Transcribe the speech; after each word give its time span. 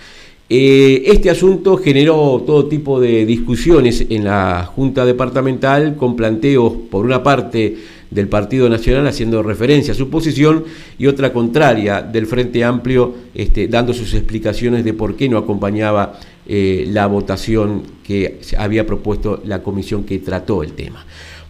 Eh, 0.47 1.03
este 1.07 1.31
asunto 1.31 1.77
generó 1.77 2.43
todo 2.45 2.67
tipo 2.67 2.99
de 2.99 3.25
discusiones 3.25 4.05
en 4.09 4.25
la 4.25 4.63
Junta 4.63 5.03
Departamental 5.03 5.95
con 5.95 6.15
planteos, 6.15 6.71
por 6.91 7.03
una 7.05 7.23
parte, 7.23 7.77
del 8.11 8.27
Partido 8.27 8.69
Nacional 8.69 9.07
haciendo 9.07 9.43
referencia 9.43 9.93
a 9.93 9.95
su 9.95 10.09
posición 10.09 10.63
y 10.97 11.07
otra 11.07 11.33
contraria 11.33 12.01
del 12.01 12.27
Frente 12.27 12.63
Amplio 12.63 13.13
este, 13.33 13.67
dando 13.67 13.93
sus 13.93 14.13
explicaciones 14.13 14.85
de 14.85 14.93
por 14.93 15.15
qué 15.15 15.27
no 15.27 15.37
acompañaba 15.37 16.19
eh, 16.47 16.85
la 16.89 17.07
votación 17.07 17.83
que 18.03 18.39
había 18.57 18.85
propuesto 18.85 19.41
la 19.45 19.63
comisión 19.63 20.03
que 20.03 20.19
trató 20.19 20.63
el 20.63 20.73
tema. 20.73 21.05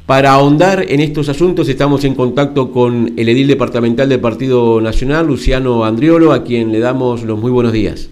Para 0.05 0.33
ahondar 0.33 0.85
en 0.87 0.99
estos 0.99 1.29
asuntos 1.29 1.67
estamos 1.67 2.03
en 2.03 2.15
contacto 2.15 2.71
con 2.71 3.13
el 3.17 3.27
edil 3.27 3.47
departamental 3.47 4.07
del 4.07 4.19
Partido 4.19 4.79
Nacional, 4.79 5.27
Luciano 5.27 5.83
Andriolo, 5.83 6.31
a 6.31 6.43
quien 6.43 6.71
le 6.71 6.79
damos 6.79 7.23
los 7.23 7.39
muy 7.39 7.51
buenos 7.51 7.73
días. 7.73 8.09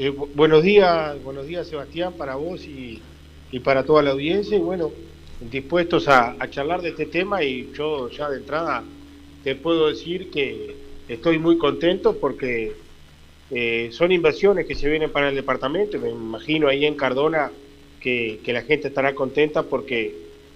Eh, 0.00 0.10
buenos 0.10 0.62
días, 0.62 1.20
buenos 1.24 1.48
días 1.48 1.66
Sebastián, 1.66 2.12
para 2.16 2.36
vos 2.36 2.64
y, 2.64 3.02
para 3.64 3.84
toda 3.84 4.00
la 4.00 4.12
audiencia. 4.12 4.56
Y 4.56 4.60
bueno, 4.60 4.92
dispuestos 5.40 6.06
a, 6.06 6.36
charlar 6.50 6.82
de 6.82 6.90
este 6.90 7.06
tema 7.06 7.42
y 7.42 7.72
yo 7.76 8.08
ya 8.08 8.30
de 8.30 8.36
entrada 8.36 8.84
te 9.42 9.56
puedo 9.56 9.88
decir 9.88 10.30
que 10.30 10.76
estoy 11.08 11.40
muy 11.40 11.58
contento 11.58 12.16
porque 12.16 12.74
eh, 13.50 13.88
son 13.90 14.12
inversiones 14.12 14.66
que 14.66 14.76
se 14.76 14.88
vienen 14.88 15.10
para 15.10 15.30
el 15.30 15.34
departamento. 15.34 15.98
Me 15.98 16.10
imagino 16.10 16.68
ahí 16.68 16.86
en 16.86 16.94
Cardona 16.94 17.50
que, 18.00 18.38
la 18.46 18.62
gente 18.62 18.86
estará 18.86 19.16
contenta 19.16 19.64
porque 19.64 20.14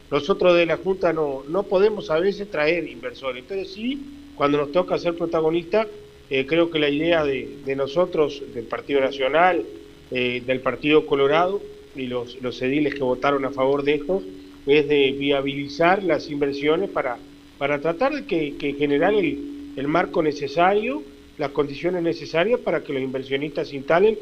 nosotros 0.09 0.55
de 0.55 0.67
la 0.67 0.77
Junta 0.77 1.13
no, 1.13 1.43
no 1.49 1.65
podemos 1.65 2.11
a 2.11 2.21
veces 2.21 2.49
traer 2.49 2.89
inversores. 2.89 3.43
Entonces 3.43 3.73
sí, 3.75 4.01
cuando 4.37 4.59
nos 4.59 4.71
toca 4.71 4.99
ser 4.99 5.17
protagonistas, 5.17 5.89
eh, 6.33 6.47
creo 6.47 6.71
que 6.71 6.79
la 6.79 6.89
idea 6.89 7.25
de, 7.25 7.77
nosotros, 7.77 8.43
del 8.55 8.65
Partido 8.65 9.03
Nacional, 9.03 9.67
eh, 10.11 10.43
del 10.47 10.61
Partido 10.61 11.05
Colorado 11.05 11.61
y 11.95 12.07
los, 12.07 12.41
los 12.41 12.63
ediles 12.63 12.95
que 12.95 13.03
votaron 13.03 13.45
a 13.45 13.51
favor 13.51 13.83
de 13.83 13.97
esto, 13.97 14.23
es 14.67 14.89
de 14.89 15.13
viabilizar 15.13 16.03
las 16.03 16.31
inversiones 16.31 16.89
para, 16.89 17.19
para 17.59 17.83
tratar 17.83 18.15
de 18.15 18.25
que, 18.25 18.75
generar 18.79 19.13
el, 19.13 19.75
el 19.77 19.89
marco 19.89 20.23
necesario, 20.23 21.03
las 21.37 21.51
condiciones 21.51 22.03
necesarias 22.03 22.61
para 22.61 22.83
que 22.83 22.95
los 22.95 23.03
inversionistas 23.03 23.69
se 23.69 23.77
instalen, 23.77 24.19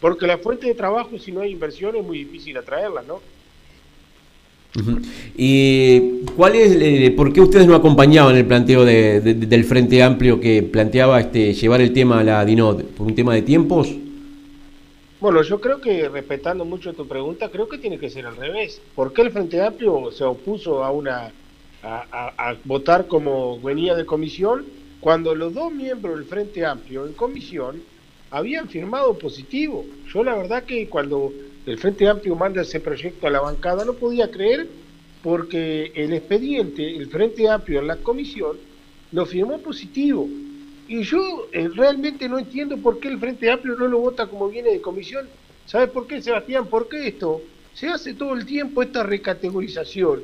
porque 0.00 0.28
la 0.28 0.38
fuente 0.38 0.68
de 0.68 0.74
trabajo, 0.74 1.18
si 1.18 1.32
no 1.32 1.40
hay 1.40 1.50
inversión, 1.50 1.96
es 1.96 2.04
muy 2.04 2.18
difícil 2.18 2.56
atraerla, 2.56 3.02
¿no? 3.02 3.20
¿Y 5.36 6.24
cuál 6.36 6.54
es, 6.54 6.76
eh, 6.80 7.12
por 7.16 7.32
qué 7.32 7.40
ustedes 7.40 7.66
no 7.66 7.74
acompañaban 7.74 8.36
el 8.36 8.44
planteo 8.44 8.84
del 8.84 9.64
Frente 9.64 10.02
Amplio 10.02 10.40
que 10.40 10.62
planteaba 10.62 11.20
este, 11.20 11.54
llevar 11.54 11.80
el 11.80 11.92
tema 11.92 12.20
a 12.20 12.24
la 12.24 12.44
DINOD? 12.44 12.82
¿Por 12.96 13.06
un 13.06 13.14
tema 13.14 13.34
de 13.34 13.42
tiempos? 13.42 13.94
Bueno, 15.20 15.42
yo 15.42 15.60
creo 15.60 15.80
que, 15.80 16.08
respetando 16.08 16.64
mucho 16.64 16.92
tu 16.92 17.08
pregunta, 17.08 17.48
creo 17.48 17.68
que 17.68 17.78
tiene 17.78 17.98
que 17.98 18.08
ser 18.08 18.26
al 18.26 18.36
revés. 18.36 18.80
¿Por 18.94 19.12
qué 19.12 19.22
el 19.22 19.32
Frente 19.32 19.60
Amplio 19.60 20.12
se 20.12 20.22
opuso 20.22 20.84
a, 20.84 20.92
una, 20.92 21.32
a, 21.82 22.54
votar 22.64 23.08
como 23.08 23.58
venía 23.60 23.96
de 23.96 24.06
comisión 24.06 24.64
cuando 25.00 25.34
los 25.34 25.54
dos 25.54 25.72
miembros 25.72 26.16
del 26.16 26.24
Frente 26.24 26.64
Amplio 26.64 27.04
en 27.04 27.14
comisión 27.14 27.82
habían 28.30 28.68
firmado 28.68 29.18
positivo? 29.18 29.84
Yo 30.12 30.22
la 30.22 30.36
verdad 30.36 30.62
que 30.62 30.88
cuando 30.88 31.32
el 31.70 31.78
Frente 31.78 32.08
Amplio 32.08 32.34
manda 32.34 32.62
ese 32.62 32.80
proyecto 32.80 33.26
a 33.26 33.30
la 33.30 33.40
bancada, 33.40 33.84
no 33.84 33.92
podía 33.94 34.30
creer 34.30 34.66
porque 35.22 35.92
el 35.94 36.12
expediente, 36.14 36.96
el 36.96 37.08
Frente 37.08 37.48
Amplio 37.48 37.80
en 37.80 37.86
la 37.88 37.96
comisión, 37.96 38.56
lo 39.12 39.26
firmó 39.26 39.58
positivo. 39.58 40.28
Y 40.86 41.02
yo 41.02 41.48
eh, 41.52 41.68
realmente 41.68 42.28
no 42.28 42.38
entiendo 42.38 42.78
por 42.78 42.98
qué 42.98 43.08
el 43.08 43.18
Frente 43.18 43.50
Amplio 43.50 43.76
no 43.76 43.88
lo 43.88 43.98
vota 43.98 44.26
como 44.26 44.48
viene 44.48 44.70
de 44.70 44.80
comisión. 44.80 45.28
¿Sabes 45.66 45.90
por 45.90 46.06
qué, 46.06 46.22
Sebastián? 46.22 46.66
Porque 46.70 47.08
esto 47.08 47.42
se 47.74 47.88
hace 47.88 48.14
todo 48.14 48.34
el 48.34 48.46
tiempo, 48.46 48.82
esta 48.82 49.02
recategorización. 49.02 50.22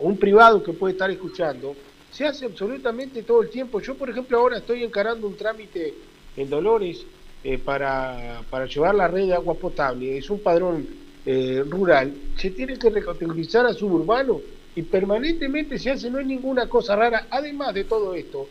Un 0.00 0.16
privado 0.18 0.62
que 0.62 0.72
puede 0.72 0.92
estar 0.92 1.10
escuchando, 1.10 1.76
se 2.10 2.26
hace 2.26 2.46
absolutamente 2.46 3.22
todo 3.22 3.42
el 3.42 3.50
tiempo. 3.50 3.80
Yo, 3.80 3.94
por 3.94 4.10
ejemplo, 4.10 4.38
ahora 4.38 4.58
estoy 4.58 4.82
encarando 4.82 5.26
un 5.26 5.36
trámite 5.36 5.94
en 6.36 6.50
Dolores 6.50 7.04
eh, 7.48 7.58
para, 7.58 8.42
para, 8.50 8.66
llevar 8.66 8.96
la 8.96 9.06
red 9.06 9.28
de 9.28 9.34
agua 9.34 9.54
potable, 9.54 10.18
es 10.18 10.28
un 10.30 10.40
padrón 10.40 10.84
eh, 11.24 11.62
rural, 11.64 12.12
se 12.36 12.50
tiene 12.50 12.76
que 12.76 12.90
recategorizar 12.90 13.64
a 13.66 13.72
suburbano 13.72 14.40
y 14.74 14.82
permanentemente 14.82 15.78
se 15.78 15.92
hace, 15.92 16.10
no 16.10 16.18
hay 16.18 16.24
ninguna 16.24 16.68
cosa 16.68 16.96
rara. 16.96 17.28
Además 17.30 17.72
de 17.72 17.84
todo 17.84 18.14
esto, 18.14 18.48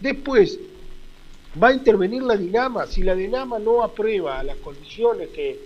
después 0.00 0.58
va 1.62 1.68
a 1.68 1.74
intervenir 1.74 2.22
la 2.22 2.38
Dinama. 2.38 2.86
Si 2.86 3.02
la 3.02 3.14
Dinama 3.14 3.58
no 3.58 3.82
aprueba 3.82 4.42
las 4.42 4.56
condiciones 4.56 5.28
que, 5.28 5.60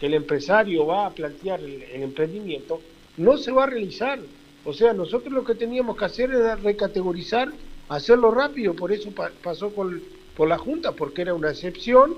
que 0.00 0.06
el 0.06 0.14
empresario 0.14 0.86
va 0.86 1.06
a 1.06 1.10
plantear 1.10 1.60
el, 1.60 1.84
emprendimiento, 2.02 2.80
no 3.16 3.36
se 3.36 3.52
va 3.52 3.62
a 3.62 3.68
realizar. 3.68 4.18
O 4.64 4.72
sea, 4.72 4.92
nosotros 4.92 5.32
lo 5.32 5.44
que 5.44 5.54
teníamos 5.54 5.96
que 5.96 6.04
hacer 6.04 6.32
era 6.32 6.56
recategorizar, 6.56 7.52
hacerlo 7.88 8.32
rápido, 8.32 8.74
por 8.74 8.90
eso 8.90 9.12
pasó 9.40 9.72
con 9.72 10.02
por 10.36 10.48
la 10.48 10.58
Junta 10.58 10.92
porque 10.92 11.22
era 11.22 11.34
una 11.34 11.50
excepción 11.50 12.14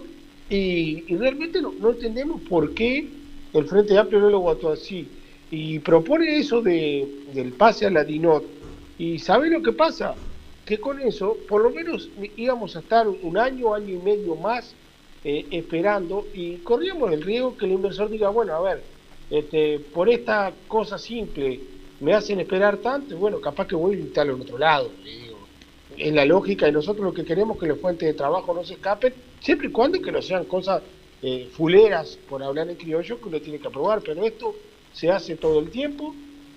y, 0.48 1.02
realmente 1.16 1.60
no, 1.60 1.72
entendemos 1.90 2.40
por 2.42 2.72
qué 2.74 3.08
el 3.52 3.64
Frente 3.66 3.98
Amplio 3.98 4.20
no 4.20 4.30
lo 4.30 4.40
votó 4.40 4.70
así. 4.70 5.08
Y 5.50 5.78
propone 5.80 6.38
eso 6.38 6.62
de, 6.62 7.06
del 7.32 7.52
pase 7.52 7.86
a 7.86 7.90
la 7.90 8.04
DINOT. 8.04 8.44
¿Y 8.98 9.18
sabe 9.18 9.48
lo 9.48 9.62
que 9.62 9.72
pasa? 9.72 10.14
Que 10.64 10.78
con 10.78 11.00
eso, 11.00 11.36
por 11.48 11.62
lo 11.62 11.70
menos 11.70 12.08
íbamos 12.36 12.76
a 12.76 12.80
estar 12.80 13.06
un 13.08 13.38
año, 13.38 13.74
año 13.74 13.94
y 13.94 13.98
medio 13.98 14.34
más 14.34 14.74
eh, 15.24 15.46
esperando 15.50 16.26
y 16.34 16.56
corríamos 16.56 17.12
el 17.12 17.22
riesgo 17.22 17.56
que 17.56 17.66
el 17.66 17.72
inversor 17.72 18.10
diga, 18.10 18.28
bueno, 18.30 18.54
a 18.54 18.60
ver, 18.60 18.82
este, 19.30 19.78
por 19.78 20.08
esta 20.08 20.52
cosa 20.68 20.98
simple 20.98 21.60
me 22.00 22.14
hacen 22.14 22.40
esperar 22.40 22.78
tanto, 22.78 23.16
bueno, 23.16 23.40
capaz 23.40 23.66
que 23.66 23.74
voy 23.74 23.94
a 23.94 23.98
invitarlo 23.98 24.34
en 24.34 24.40
otro 24.40 24.58
lado 24.58 24.90
es 25.98 26.12
la 26.12 26.24
lógica 26.24 26.68
y 26.68 26.72
nosotros 26.72 27.04
lo 27.04 27.14
que 27.14 27.24
queremos 27.24 27.56
es 27.56 27.60
que 27.60 27.68
las 27.68 27.78
fuentes 27.78 28.06
de 28.06 28.14
trabajo 28.14 28.54
no 28.54 28.64
se 28.64 28.74
escapen, 28.74 29.14
siempre 29.40 29.68
y 29.68 29.70
cuando 29.70 30.00
que 30.00 30.12
no 30.12 30.22
sean 30.22 30.44
cosas 30.44 30.82
eh, 31.22 31.48
fuleras, 31.52 32.18
por 32.28 32.42
hablar 32.42 32.68
en 32.68 32.76
criollo, 32.76 33.20
que 33.20 33.28
uno 33.28 33.40
tiene 33.40 33.58
que 33.58 33.68
aprobar, 33.68 34.02
pero 34.04 34.24
esto 34.24 34.54
se 34.92 35.10
hace 35.10 35.36
todo 35.36 35.60
el 35.60 35.70
tiempo 35.70 36.14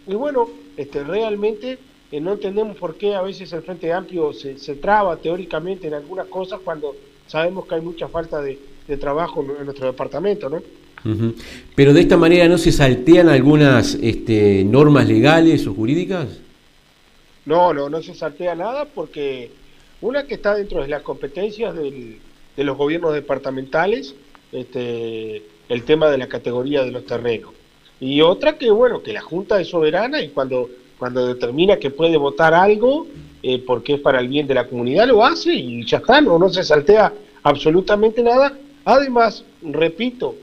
y 0.08 0.14
bueno, 0.16 0.50
este, 0.76 1.04
realmente 1.04 1.78
eh, 2.12 2.20
no 2.20 2.34
entendemos 2.34 2.76
por 2.78 2.96
qué 2.96 3.16
a 3.16 3.22
veces 3.22 3.52
el 3.54 3.62
Frente 3.62 3.94
Amplio 3.94 4.34
se, 4.34 4.56
traba 4.76 5.18
teóricamente 5.18 5.88
en 5.88 5.94
algunas 5.94 6.28
cosas 6.28 6.60
cuando 6.64 6.96
sabemos 7.28 7.68
que 7.68 7.76
hay 7.76 7.82
mucha 7.82 8.08
falta 8.08 8.42
de, 8.42 8.58
trabajo 9.00 9.46
en 9.60 9.66
nuestro 9.66 9.86
departamento, 9.86 10.50
¿no? 10.50 10.64
Pero 11.76 11.94
de 11.94 12.02
esta 12.02 12.18
manera 12.18 12.48
no 12.48 12.58
se 12.58 12.72
saltean 12.72 13.30
algunas 13.30 13.94
este, 14.02 14.64
normas 14.64 15.08
legales 15.08 15.68
o 15.68 15.76
jurídicas. 15.76 16.28
No, 17.50 17.74
no, 17.74 17.90
no 17.90 18.04
se 18.04 18.14
saltea 18.14 18.54
nada 18.54 18.86
porque 18.86 19.50
una 20.02 20.28
que 20.28 20.36
está 20.36 20.54
dentro 20.54 20.84
de 20.84 20.88
las 20.88 21.02
competencias 21.02 21.74
de 21.74 22.64
los 22.64 22.78
gobiernos 22.78 23.12
departamentales, 23.12 24.14
este, 24.52 25.42
el 25.68 25.84
tema 25.84 26.12
de 26.12 26.20
la 26.20 26.28
categoría 26.28 26.84
de 26.84 26.92
los 26.92 27.08
terrenos. 27.08 27.50
Y 28.00 28.22
otra 28.22 28.60
que, 28.60 28.70
bueno, 28.70 29.02
que 29.02 29.14
la 29.14 29.22
Junta 29.22 29.60
es 29.60 29.68
soberana 29.68 30.22
y 30.22 30.30
cuando, 30.30 30.70
cuando 31.00 31.26
determina 31.26 31.78
que 31.78 31.90
puede 31.90 32.18
votar 32.18 32.54
algo 32.54 33.08
eh, 33.42 33.58
porque 33.66 33.96
es 33.96 34.00
para 34.00 34.20
el 34.20 34.28
bien 34.28 34.46
de 34.46 34.54
la 34.54 34.68
comunidad, 34.68 35.08
lo 35.08 35.26
hace 35.26 35.52
y 35.52 35.84
ya 35.88 35.98
está, 35.98 36.22
no, 36.22 36.38
no 36.38 36.50
se 36.50 36.64
saltea 36.64 37.12
absolutamente 37.42 38.22
nada. 38.22 38.56
Además, 38.86 39.44
repito, 39.64 40.36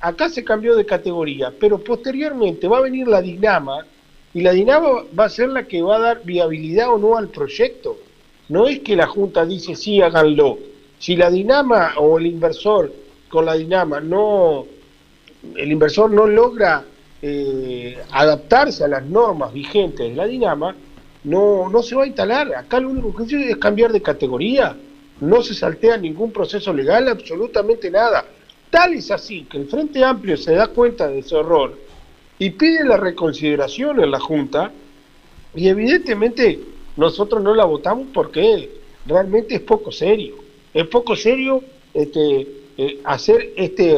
acá 0.00 0.28
se 0.28 0.42
cambió 0.42 0.74
de 0.74 0.84
categoría, 0.84 1.52
pero 1.56 1.78
posteriormente 1.78 2.66
va 2.66 2.78
a 2.78 2.82
venir 2.82 3.06
la 3.06 3.22
Dinama, 3.22 3.86
y 4.34 4.42
la 4.42 4.52
Dinama 4.52 5.04
va 5.18 5.24
a 5.24 5.28
ser 5.28 5.48
la 5.48 5.64
que 5.64 5.82
va 5.82 5.96
a 5.96 6.00
dar 6.00 6.22
viabilidad 6.24 6.92
o 6.92 6.98
no 6.98 7.16
al 7.16 7.28
proyecto. 7.28 7.98
No 8.48 8.66
es 8.66 8.80
que 8.80 8.96
la 8.96 9.06
Junta 9.06 9.44
dice 9.46 9.74
sí, 9.74 10.00
háganlo. 10.00 10.58
Si 10.98 11.16
la 11.16 11.30
Dinama 11.30 11.94
o 11.96 12.18
el 12.18 12.26
inversor 12.26 12.92
con 13.28 13.46
la 13.46 13.54
Dinama 13.54 14.00
no, 14.00 14.66
el 15.56 15.72
inversor 15.72 16.10
no 16.10 16.26
logra 16.26 16.84
eh, 17.22 17.98
adaptarse 18.10 18.84
a 18.84 18.88
las 18.88 19.04
normas 19.04 19.52
vigentes 19.52 20.08
de 20.08 20.14
la 20.14 20.26
Dinama, 20.26 20.74
no, 21.24 21.68
no 21.68 21.82
se 21.82 21.94
va 21.94 22.04
a 22.04 22.06
instalar. 22.06 22.54
Acá 22.54 22.80
lo 22.80 22.90
único 22.90 23.14
que 23.14 23.24
hace 23.24 23.50
es 23.50 23.56
cambiar 23.56 23.92
de 23.92 24.02
categoría. 24.02 24.76
No 25.20 25.42
se 25.42 25.54
saltea 25.54 25.96
ningún 25.96 26.32
proceso 26.32 26.72
legal, 26.72 27.08
absolutamente 27.08 27.90
nada. 27.90 28.24
Tal 28.70 28.94
es 28.94 29.10
así 29.10 29.44
que 29.44 29.56
el 29.58 29.68
Frente 29.68 30.04
Amplio 30.04 30.36
se 30.36 30.54
da 30.54 30.68
cuenta 30.68 31.08
de 31.08 31.20
ese 31.20 31.38
error 31.38 31.87
y 32.38 32.50
pide 32.50 32.84
la 32.84 32.96
reconsideración 32.96 34.02
en 34.02 34.10
la 34.10 34.20
Junta 34.20 34.72
y 35.54 35.68
evidentemente 35.68 36.60
nosotros 36.96 37.42
no 37.42 37.54
la 37.54 37.64
votamos 37.64 38.08
porque 38.12 38.70
realmente 39.06 39.56
es 39.56 39.60
poco 39.60 39.90
serio. 39.90 40.36
Es 40.72 40.86
poco 40.86 41.16
serio 41.16 41.62
este, 41.94 42.46
eh, 42.76 43.00
hacer 43.04 43.52
este, 43.56 43.96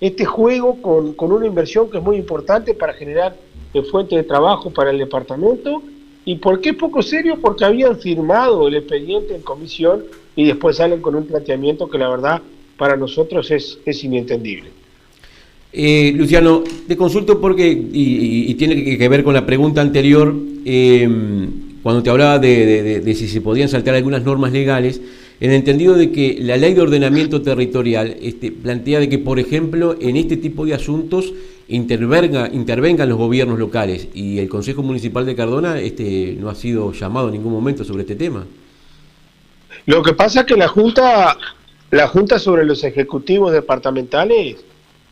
este 0.00 0.24
juego 0.24 0.80
con, 0.80 1.12
con, 1.14 1.32
una 1.32 1.46
inversión 1.46 1.90
que 1.90 1.98
es 1.98 2.02
muy 2.02 2.16
importante 2.16 2.74
para 2.74 2.94
generar 2.94 3.36
eh, 3.74 3.82
fuente 3.82 4.16
de 4.16 4.22
trabajo 4.24 4.70
para 4.70 4.90
el 4.90 4.98
departamento. 4.98 5.82
¿Y 6.24 6.36
por 6.36 6.60
qué 6.60 6.70
es 6.70 6.76
poco 6.76 7.02
serio? 7.02 7.38
Porque 7.40 7.64
habían 7.64 7.98
firmado 7.98 8.68
el 8.68 8.76
expediente 8.76 9.34
en 9.34 9.42
comisión 9.42 10.04
y 10.34 10.46
después 10.46 10.76
salen 10.76 11.02
con 11.02 11.14
un 11.14 11.26
planteamiento 11.26 11.90
que 11.90 11.98
la 11.98 12.08
verdad 12.08 12.42
para 12.76 12.96
nosotros 12.96 13.50
es, 13.50 13.78
es 13.84 14.02
inentendible. 14.02 14.81
Eh, 15.72 16.12
Luciano, 16.14 16.62
te 16.86 16.96
consulto 16.96 17.40
porque, 17.40 17.70
y, 17.70 18.52
tiene 18.54 18.98
que 18.98 19.08
ver 19.08 19.24
con 19.24 19.32
la 19.32 19.46
pregunta 19.46 19.80
anterior, 19.80 20.34
eh, 20.66 21.08
cuando 21.82 22.02
te 22.02 22.10
hablaba 22.10 22.38
de, 22.38 23.14
si 23.16 23.26
se 23.26 23.40
podían 23.40 23.68
saltar 23.68 23.94
algunas 23.94 24.22
normas 24.22 24.52
legales, 24.52 25.00
en 25.40 25.50
el 25.50 25.56
entendido 25.56 25.94
de 25.94 26.12
que 26.12 26.38
la 26.40 26.56
ley 26.56 26.74
de 26.74 26.82
ordenamiento 26.82 27.42
territorial 27.42 28.16
este, 28.20 28.52
plantea 28.52 29.00
de 29.00 29.08
que, 29.08 29.18
por 29.18 29.40
ejemplo, 29.40 29.96
en 29.98 30.16
este 30.16 30.36
tipo 30.36 30.64
de 30.66 30.74
asuntos 30.74 31.32
intervenga, 31.68 32.48
intervengan 32.52 33.08
los 33.08 33.18
gobiernos 33.18 33.58
locales 33.58 34.08
y 34.14 34.38
el 34.38 34.48
Consejo 34.48 34.82
Municipal 34.82 35.26
de 35.26 35.34
Cardona 35.34 35.80
este, 35.80 36.36
no 36.38 36.48
ha 36.48 36.54
sido 36.54 36.92
llamado 36.92 37.28
en 37.28 37.32
ningún 37.32 37.52
momento 37.52 37.82
sobre 37.82 38.02
este 38.02 38.14
tema. 38.14 38.46
Lo 39.86 40.02
que 40.02 40.12
pasa 40.12 40.40
es 40.40 40.46
que 40.46 40.56
la 40.56 40.68
Junta, 40.68 41.36
la 41.90 42.06
Junta 42.06 42.38
sobre 42.38 42.64
los 42.64 42.84
ejecutivos 42.84 43.52
departamentales 43.52 44.58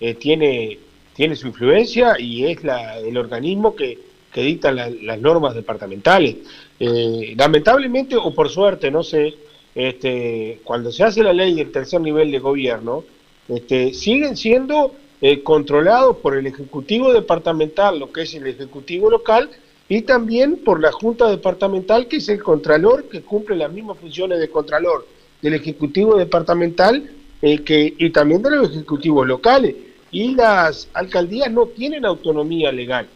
eh, 0.00 0.14
tiene, 0.14 0.78
tiene 1.14 1.36
su 1.36 1.48
influencia 1.48 2.18
y 2.18 2.46
es 2.46 2.64
la, 2.64 2.98
el 2.98 3.16
organismo 3.16 3.76
que, 3.76 3.98
que 4.32 4.42
dicta 4.42 4.72
las 4.72 5.20
normas 5.20 5.54
departamentales. 5.54 6.36
Eh, 6.78 7.34
lamentablemente, 7.36 8.16
o 8.16 8.32
por 8.32 8.48
suerte, 8.48 8.90
no 8.90 9.02
sé, 9.02 9.34
este, 9.74 10.60
cuando 10.64 10.90
se 10.90 11.04
hace 11.04 11.22
la 11.22 11.32
ley 11.32 11.54
del 11.54 11.72
tercer 11.72 12.00
nivel 12.00 12.30
de 12.30 12.38
gobierno, 12.38 13.04
este, 13.48 13.92
siguen 13.92 14.36
siendo 14.36 14.94
eh, 15.20 15.42
controlados 15.42 16.16
por 16.18 16.36
el 16.36 16.46
Ejecutivo 16.46 17.12
Departamental, 17.12 17.98
lo 17.98 18.12
que 18.12 18.22
es 18.22 18.34
el 18.34 18.46
Ejecutivo 18.46 19.10
Local, 19.10 19.50
y 19.88 20.02
también 20.02 20.58
por 20.58 20.80
la 20.80 20.92
Junta 20.92 21.28
Departamental, 21.28 22.06
que 22.06 22.18
es 22.18 22.28
el 22.28 22.42
Contralor, 22.42 23.08
que 23.08 23.22
cumple 23.22 23.56
las 23.56 23.72
mismas 23.72 23.98
funciones 23.98 24.38
de 24.38 24.48
Contralor 24.48 25.06
del 25.42 25.54
Ejecutivo 25.54 26.16
Departamental 26.16 27.10
eh, 27.42 27.58
que, 27.64 27.94
y 27.98 28.10
también 28.10 28.42
de 28.42 28.50
los 28.50 28.70
Ejecutivos 28.70 29.26
locales. 29.26 29.74
Y 30.10 30.34
las 30.34 30.88
alcaldías 30.92 31.50
no 31.50 31.66
tienen 31.66 32.04
autonomía 32.04 32.72
legal. 32.72 33.08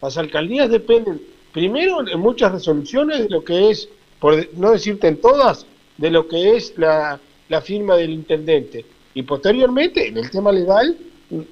Las 0.00 0.16
alcaldías 0.16 0.70
dependen, 0.70 1.20
primero, 1.52 2.06
en 2.06 2.18
muchas 2.20 2.52
resoluciones 2.52 3.20
de 3.20 3.28
lo 3.28 3.44
que 3.44 3.70
es, 3.70 3.88
por 4.18 4.48
no 4.56 4.72
decirte 4.72 5.08
en 5.08 5.20
todas, 5.20 5.66
de 5.98 6.10
lo 6.10 6.26
que 6.26 6.56
es 6.56 6.74
la, 6.76 7.20
firma 7.62 7.96
del 7.96 8.10
intendente. 8.10 8.84
Y 9.14 9.22
posteriormente, 9.22 10.08
en 10.08 10.16
el 10.16 10.30
tema 10.30 10.52
legal, 10.52 10.96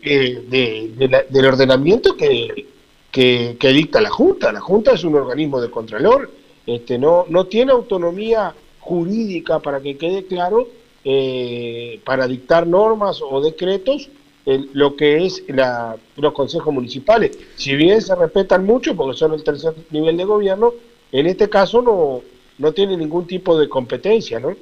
eh, 0.02 0.44
de, 0.48 1.24
del 1.28 1.46
ordenamiento 1.46 2.16
que, 2.16 2.66
que, 3.10 3.56
dicta 3.68 4.00
la 4.00 4.10
Junta. 4.10 4.52
La 4.52 4.60
Junta 4.60 4.92
es 4.92 5.04
un 5.04 5.14
organismo 5.14 5.60
de 5.60 5.70
contralor, 5.70 6.30
este, 6.66 6.98
no, 6.98 7.26
no 7.28 7.46
tiene 7.46 7.72
autonomía 7.72 8.54
jurídica, 8.78 9.58
para 9.58 9.80
que 9.80 9.96
quede 9.96 10.24
claro, 10.26 10.68
eh, 11.04 12.00
para 12.04 12.26
dictar 12.26 12.66
normas 12.66 13.20
o 13.22 13.40
decretos 13.40 14.08
lo 14.46 14.96
que 14.96 15.24
es 15.24 15.44
la, 15.48 15.96
los 16.16 16.32
consejos 16.32 16.72
municipales. 16.72 17.38
Si 17.56 17.74
bien 17.74 18.00
se 18.00 18.14
respetan 18.14 18.64
mucho, 18.64 18.96
porque 18.96 19.16
son 19.16 19.34
el 19.34 19.44
tercer 19.44 19.74
nivel 19.90 20.16
de 20.16 20.24
gobierno, 20.24 20.72
en 21.12 21.26
este 21.26 21.48
caso 21.48 21.82
no, 21.82 22.22
no 22.58 22.72
tiene 22.72 22.96
ningún 22.96 23.26
tipo 23.26 23.58
de 23.58 23.68
competencia, 23.68 24.40
¿no? 24.40 24.54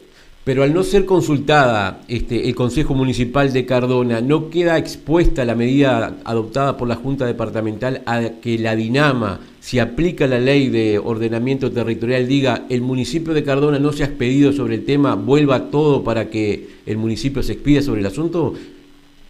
Pero 0.48 0.62
al 0.62 0.72
no 0.72 0.82
ser 0.82 1.04
consultada 1.04 2.00
este, 2.08 2.48
el 2.48 2.54
Consejo 2.54 2.94
Municipal 2.94 3.52
de 3.52 3.66
Cardona, 3.66 4.22
¿no 4.22 4.48
queda 4.48 4.78
expuesta 4.78 5.44
la 5.44 5.54
medida 5.54 6.16
adoptada 6.24 6.78
por 6.78 6.88
la 6.88 6.94
Junta 6.94 7.26
Departamental 7.26 8.00
a 8.06 8.30
que 8.40 8.56
la 8.56 8.74
Dinama, 8.74 9.40
si 9.60 9.78
aplica 9.78 10.26
la 10.26 10.38
ley 10.38 10.68
de 10.68 10.98
ordenamiento 10.98 11.70
territorial, 11.70 12.26
diga 12.26 12.64
el 12.70 12.80
municipio 12.80 13.34
de 13.34 13.44
Cardona 13.44 13.78
no 13.78 13.92
se 13.92 14.04
ha 14.04 14.06
expedido 14.06 14.54
sobre 14.54 14.76
el 14.76 14.86
tema, 14.86 15.16
vuelva 15.16 15.70
todo 15.70 16.02
para 16.02 16.30
que 16.30 16.66
el 16.86 16.96
municipio 16.96 17.42
se 17.42 17.52
expida 17.52 17.82
sobre 17.82 18.00
el 18.00 18.06
asunto? 18.06 18.54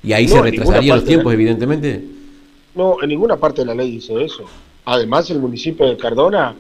Y 0.02 0.12
ahí 0.12 0.28
se 0.28 0.40
retrasarían 0.40 0.96
los 0.96 1.04
tiempos, 1.04 1.32
evidentemente. 1.32 2.02
No, 2.74 2.96
en 3.02 3.08
ninguna 3.08 3.36
parte 3.36 3.62
de 3.62 3.66
la 3.66 3.74
ley 3.74 3.90
dice 3.90 4.22
eso. 4.22 4.44
Además, 4.84 5.30
el 5.30 5.40
municipio 5.40 5.86
de 5.86 5.96
Cardona, 5.96 6.54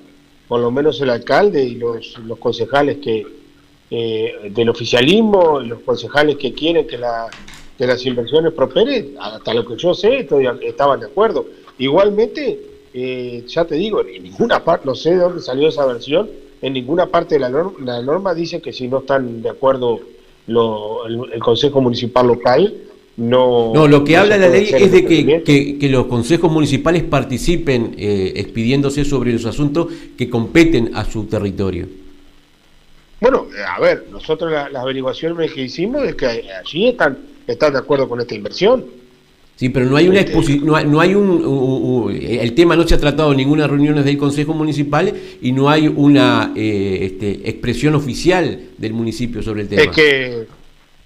por 0.48 0.60
lo 0.60 0.70
menos 0.70 1.00
el 1.00 1.10
alcalde 1.10 1.64
y 1.64 1.76
los, 1.76 2.18
los 2.18 2.38
concejales 2.38 2.98
que 2.98 3.26
eh, 3.90 4.50
del 4.50 4.68
oficialismo, 4.68 5.60
los 5.60 5.80
concejales 5.80 6.36
que 6.36 6.52
quieren 6.52 6.86
que, 6.86 6.98
la, 6.98 7.28
que 7.78 7.86
las 7.86 8.04
inversiones 8.04 8.52
prosperen, 8.52 9.14
hasta 9.18 9.54
lo 9.54 9.64
que 9.64 9.76
yo 9.76 9.94
sé, 9.94 10.28
estaban 10.62 11.00
de 11.00 11.06
acuerdo. 11.06 11.46
Igualmente, 11.78 12.60
eh, 12.92 13.44
ya 13.46 13.64
te 13.64 13.76
digo, 13.76 14.04
en 14.04 14.22
ninguna 14.24 14.62
parte, 14.62 14.84
no 14.84 14.94
sé 14.94 15.10
de 15.10 15.16
dónde 15.16 15.40
salió 15.40 15.68
esa 15.68 15.86
versión, 15.86 16.28
en 16.60 16.72
ninguna 16.74 17.06
parte 17.06 17.36
de 17.36 17.40
la 17.40 17.48
norma, 17.48 17.72
la 17.82 18.02
norma 18.02 18.34
dice 18.34 18.60
que 18.60 18.74
si 18.74 18.88
no 18.88 18.98
están 18.98 19.40
de 19.40 19.48
acuerdo 19.48 20.00
el, 20.46 21.40
Consejo 21.40 21.80
Municipal 21.80 22.26
local, 22.26 22.74
no, 23.18 23.72
no, 23.74 23.88
lo 23.88 24.04
que 24.04 24.16
habla 24.16 24.36
la 24.36 24.48
ley 24.48 24.70
es 24.72 24.92
de 24.92 25.04
que, 25.04 25.76
que, 25.76 25.88
los 25.88 26.06
consejos 26.06 26.52
municipales 26.52 27.02
participen 27.02 27.96
eh, 27.98 28.32
expidiéndose 28.36 29.04
sobre 29.04 29.32
los 29.32 29.44
asuntos 29.44 29.88
que 30.16 30.30
competen 30.30 30.92
a 30.94 31.04
su 31.04 31.24
territorio. 31.24 31.88
Bueno, 33.20 33.48
eh, 33.52 33.62
a 33.66 33.80
ver, 33.80 34.06
nosotros 34.12 34.52
las 34.52 34.72
averiguaciones 34.72 35.52
que 35.52 35.62
hicimos 35.62 36.04
es 36.04 36.14
que 36.14 36.26
allí 36.26 36.90
están, 36.90 37.18
están 37.44 37.72
de 37.72 37.80
acuerdo 37.80 38.08
con 38.08 38.20
esta 38.20 38.36
inversión. 38.36 38.84
Sí, 39.56 39.70
pero 39.70 39.86
no 39.86 39.96
hay 39.96 40.06
una 40.06 40.20
exposición, 40.20 40.64
no, 40.64 41.00
hay, 41.00 41.16
un, 41.16 42.16
el 42.16 42.54
tema 42.54 42.76
no 42.76 42.86
se 42.86 42.94
ha 42.94 42.98
tratado 42.98 43.32
en 43.32 43.38
ninguna 43.38 43.66
reunión 43.66 44.00
del 44.04 44.16
Consejo 44.16 44.54
Municipal 44.54 45.12
y 45.42 45.50
no 45.50 45.68
hay 45.68 45.88
una 45.88 46.52
eh, 46.54 46.98
este, 47.02 47.50
expresión 47.50 47.96
oficial 47.96 48.60
del 48.78 48.92
municipio 48.92 49.42
sobre 49.42 49.62
el 49.62 49.68
tema. 49.68 49.82
Es 49.82 49.88
que, 49.88 50.46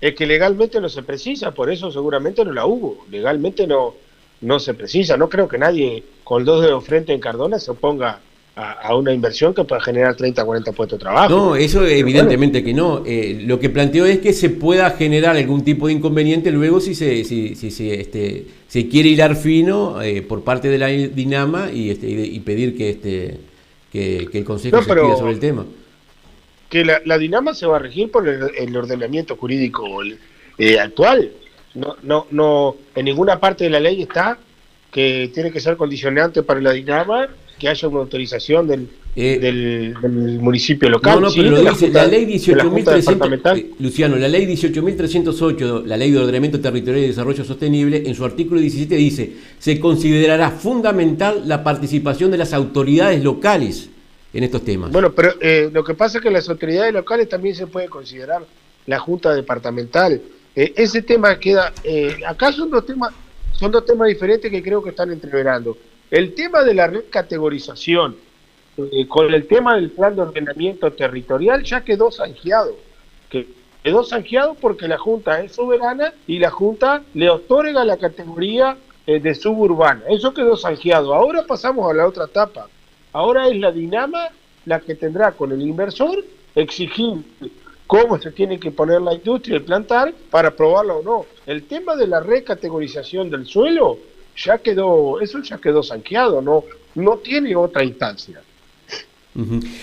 es 0.02 0.16
que 0.16 0.26
legalmente 0.26 0.80
no 0.80 0.88
se 0.88 1.04
precisa, 1.04 1.52
por 1.52 1.70
eso 1.70 1.92
seguramente 1.92 2.44
no 2.44 2.52
la 2.52 2.66
hubo. 2.66 3.06
Legalmente 3.08 3.68
no, 3.68 3.94
no 4.40 4.58
se 4.58 4.74
precisa. 4.74 5.16
No 5.16 5.28
creo 5.28 5.46
que 5.46 5.58
nadie 5.58 6.02
con 6.24 6.44
dos 6.44 6.60
dedos 6.60 6.84
frente 6.84 7.12
en 7.12 7.20
Cardona 7.20 7.60
se 7.60 7.70
oponga 7.70 8.18
a, 8.56 8.94
una 8.96 9.14
inversión 9.14 9.54
que 9.54 9.62
pueda 9.62 9.80
generar 9.80 10.16
30, 10.16 10.44
40 10.44 10.72
puestos 10.72 10.98
de 10.98 11.02
trabajo. 11.04 11.32
No, 11.32 11.56
eso 11.56 11.86
evidentemente 11.86 12.64
que 12.64 12.74
no. 12.74 13.04
Eh, 13.06 13.42
lo 13.46 13.60
que 13.60 13.70
planteo 13.70 14.04
es 14.04 14.18
que 14.18 14.32
se 14.32 14.50
pueda 14.50 14.90
generar 14.90 15.36
algún 15.36 15.62
tipo 15.62 15.86
de 15.86 15.92
inconveniente 15.92 16.50
luego 16.50 16.80
si 16.80 16.96
se, 16.96 17.22
si, 17.22 17.54
si, 17.54 17.92
este, 17.92 18.46
se 18.66 18.88
quiere 18.88 19.08
hilar 19.08 19.36
fino 19.36 20.02
eh, 20.02 20.20
por 20.22 20.42
parte 20.42 20.68
de 20.68 20.78
la 20.78 20.88
Dinama 20.88 21.70
y, 21.72 21.90
este, 21.90 22.08
y, 22.10 22.40
pedir 22.40 22.76
que, 22.76 22.90
este, 22.90 23.38
que, 23.92 24.28
el 24.32 24.44
Consejo 24.44 24.82
se 24.82 24.88
sobre 24.88 25.30
el 25.30 25.38
tema. 25.38 25.64
Que 26.72 26.86
la, 26.86 27.18
Dinama 27.18 27.52
se 27.52 27.66
va 27.66 27.76
a 27.76 27.80
regir 27.80 28.10
por 28.10 28.26
el, 28.26 28.74
ordenamiento 28.74 29.36
jurídico 29.36 29.86
eh, 30.56 30.80
actual. 30.80 31.30
No, 31.74 31.96
no, 32.02 32.26
no, 32.30 32.76
en 32.94 33.04
ninguna 33.04 33.38
parte 33.38 33.64
de 33.64 33.70
la 33.70 33.78
ley 33.78 34.00
está 34.00 34.38
que 34.90 35.30
tiene 35.34 35.50
que 35.50 35.60
ser 35.60 35.76
condicionante 35.76 36.42
para 36.42 36.62
la 36.62 36.72
Dinama 36.72 37.28
que 37.58 37.68
haya 37.68 37.88
una 37.88 38.00
autorización 38.00 38.66
del, 38.66 38.88
eh, 39.14 39.38
del, 39.38 40.40
municipio 40.40 40.88
local. 40.88 41.20
No, 41.20 41.28
no, 41.28 41.34
pero 41.36 41.50
lo 41.50 41.60
dice 41.60 41.90
la, 41.90 42.06
ley 42.06 42.24
18.300, 42.24 43.58
eh, 43.58 43.70
Luciano, 43.78 44.16
la 44.16 44.28
ley 44.28 44.46
18.308, 44.46 45.84
la 45.84 45.98
ley 45.98 46.10
de 46.10 46.18
ordenamiento 46.18 46.58
territorial 46.58 47.04
y 47.04 47.08
desarrollo 47.08 47.44
sostenible, 47.44 48.02
en 48.06 48.14
su 48.14 48.24
artículo 48.24 48.60
17 48.60 48.94
dice, 48.96 49.32
se 49.58 49.78
considerará 49.78 50.50
fundamental 50.50 51.42
la 51.46 51.62
participación 51.62 52.30
de 52.30 52.38
las 52.38 52.54
autoridades 52.54 53.22
locales 53.22 53.90
en 54.32 54.44
estos 54.44 54.64
temas. 54.64 54.90
Bueno, 54.90 55.12
pero 55.12 55.34
eh, 55.40 55.70
lo 55.72 55.84
que 55.84 55.94
pasa 55.94 56.18
es 56.18 56.24
que 56.24 56.30
las 56.30 56.48
autoridades 56.48 56.92
locales 56.92 57.28
también 57.28 57.54
se 57.54 57.66
puede 57.66 57.88
considerar 57.88 58.44
la 58.86 58.98
Junta 58.98 59.34
Departamental. 59.34 60.20
ese 60.54 61.02
tema 61.02 61.38
queda, 61.38 61.72
acá 62.26 62.52
son 62.52 62.70
dos 62.70 62.84
temas, 62.84 63.14
son 63.52 63.70
dos 63.70 63.86
temas 63.86 64.08
diferentes 64.08 64.50
que 64.50 64.62
creo 64.62 64.82
que 64.82 64.90
están 64.90 65.10
entreverando. 65.12 65.76
El 66.10 66.34
tema 66.34 66.62
de 66.62 66.74
la 66.74 66.86
recategorización 66.88 68.16
eh, 68.76 69.06
con 69.06 69.32
el 69.32 69.46
tema 69.46 69.74
del 69.74 69.90
plan 69.90 70.16
de 70.16 70.22
ordenamiento 70.22 70.90
territorial 70.92 71.62
ya 71.62 71.82
quedó 71.82 72.10
zanjeado. 72.10 72.76
quedó 73.82 74.02
zanjeado 74.02 74.54
porque 74.54 74.88
la 74.88 74.96
Junta 74.96 75.42
es 75.42 75.52
soberana 75.52 76.14
y 76.26 76.38
la 76.38 76.50
Junta 76.50 77.02
le 77.12 77.28
otorga 77.28 77.84
la 77.84 77.98
categoría 77.98 78.78
eh, 79.06 79.20
de 79.20 79.34
suburbana. 79.34 80.02
Eso 80.08 80.32
quedó 80.32 80.56
zanjeado. 80.56 81.12
Ahora 81.12 81.44
pasamos 81.46 81.90
a 81.90 81.94
la 81.94 82.06
otra 82.06 82.24
etapa. 82.24 82.68
Ahora 83.12 83.48
es 83.48 83.58
la 83.58 83.70
Dinama 83.72 84.28
la 84.64 84.80
que 84.80 84.94
tendrá 84.94 85.32
con 85.32 85.52
el 85.52 85.60
inversor 85.60 86.24
exigir 86.54 87.24
cómo 87.86 88.18
se 88.20 88.30
tiene 88.30 88.58
que 88.58 88.70
poner 88.70 89.02
la 89.02 89.14
industria, 89.14 89.56
el 89.56 89.64
plantar, 89.64 90.14
para 90.30 90.50
probarlo 90.50 90.98
o 90.98 91.02
no. 91.02 91.26
El 91.46 91.64
tema 91.64 91.94
de 91.96 92.06
la 92.06 92.20
recategorización 92.20 93.28
del 93.28 93.46
suelo 93.46 93.98
ya 94.36 94.58
quedó, 94.58 95.20
eso 95.20 95.42
ya 95.42 95.58
quedó 95.58 95.82
sanqueado, 95.82 96.40
no, 96.40 96.64
no 96.94 97.18
tiene 97.18 97.54
otra 97.54 97.84
instancia. 97.84 98.40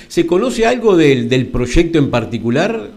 ¿Se 0.07 0.25
conoce 0.25 0.65
algo 0.65 0.95
del, 0.95 1.27
del 1.27 1.47
proyecto 1.47 1.97
en 1.97 2.09
particular? 2.09 2.89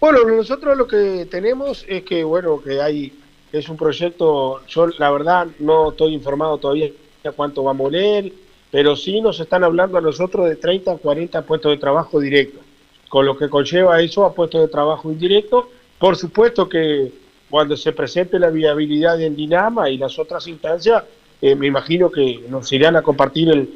Bueno, 0.00 0.24
nosotros 0.24 0.76
lo 0.76 0.86
que 0.86 1.26
tenemos 1.30 1.84
es 1.88 2.02
que, 2.02 2.24
bueno, 2.24 2.60
que 2.60 2.80
hay, 2.80 3.12
es 3.52 3.68
un 3.68 3.76
proyecto, 3.76 4.66
yo 4.66 4.88
la 4.98 5.10
verdad 5.10 5.46
no 5.60 5.90
estoy 5.90 6.14
informado 6.14 6.58
todavía 6.58 6.90
cuánto 7.36 7.62
va 7.62 7.70
a 7.70 7.74
moler, 7.74 8.32
pero 8.72 8.96
sí 8.96 9.20
nos 9.20 9.38
están 9.38 9.62
hablando 9.64 9.98
a 9.98 10.00
nosotros 10.00 10.48
de 10.48 10.56
30 10.56 10.92
a 10.92 10.96
40 10.96 11.42
puestos 11.42 11.70
de 11.70 11.76
trabajo 11.76 12.18
directos, 12.18 12.62
con 13.10 13.26
lo 13.26 13.36
que 13.36 13.50
conlleva 13.50 14.00
eso 14.00 14.24
a 14.24 14.34
puestos 14.34 14.62
de 14.62 14.68
trabajo 14.68 15.12
indirectos. 15.12 15.66
Por 15.98 16.16
supuesto 16.16 16.70
que 16.70 17.12
cuando 17.50 17.76
se 17.76 17.92
presente 17.92 18.38
la 18.38 18.48
viabilidad 18.48 19.20
en 19.20 19.36
Dinama 19.36 19.90
y 19.90 19.98
las 19.98 20.18
otras 20.18 20.48
instancias, 20.48 21.04
eh, 21.42 21.54
me 21.54 21.66
imagino 21.66 22.10
que 22.10 22.46
nos 22.48 22.72
irán 22.72 22.96
a 22.96 23.02
compartir 23.02 23.50
el, 23.50 23.68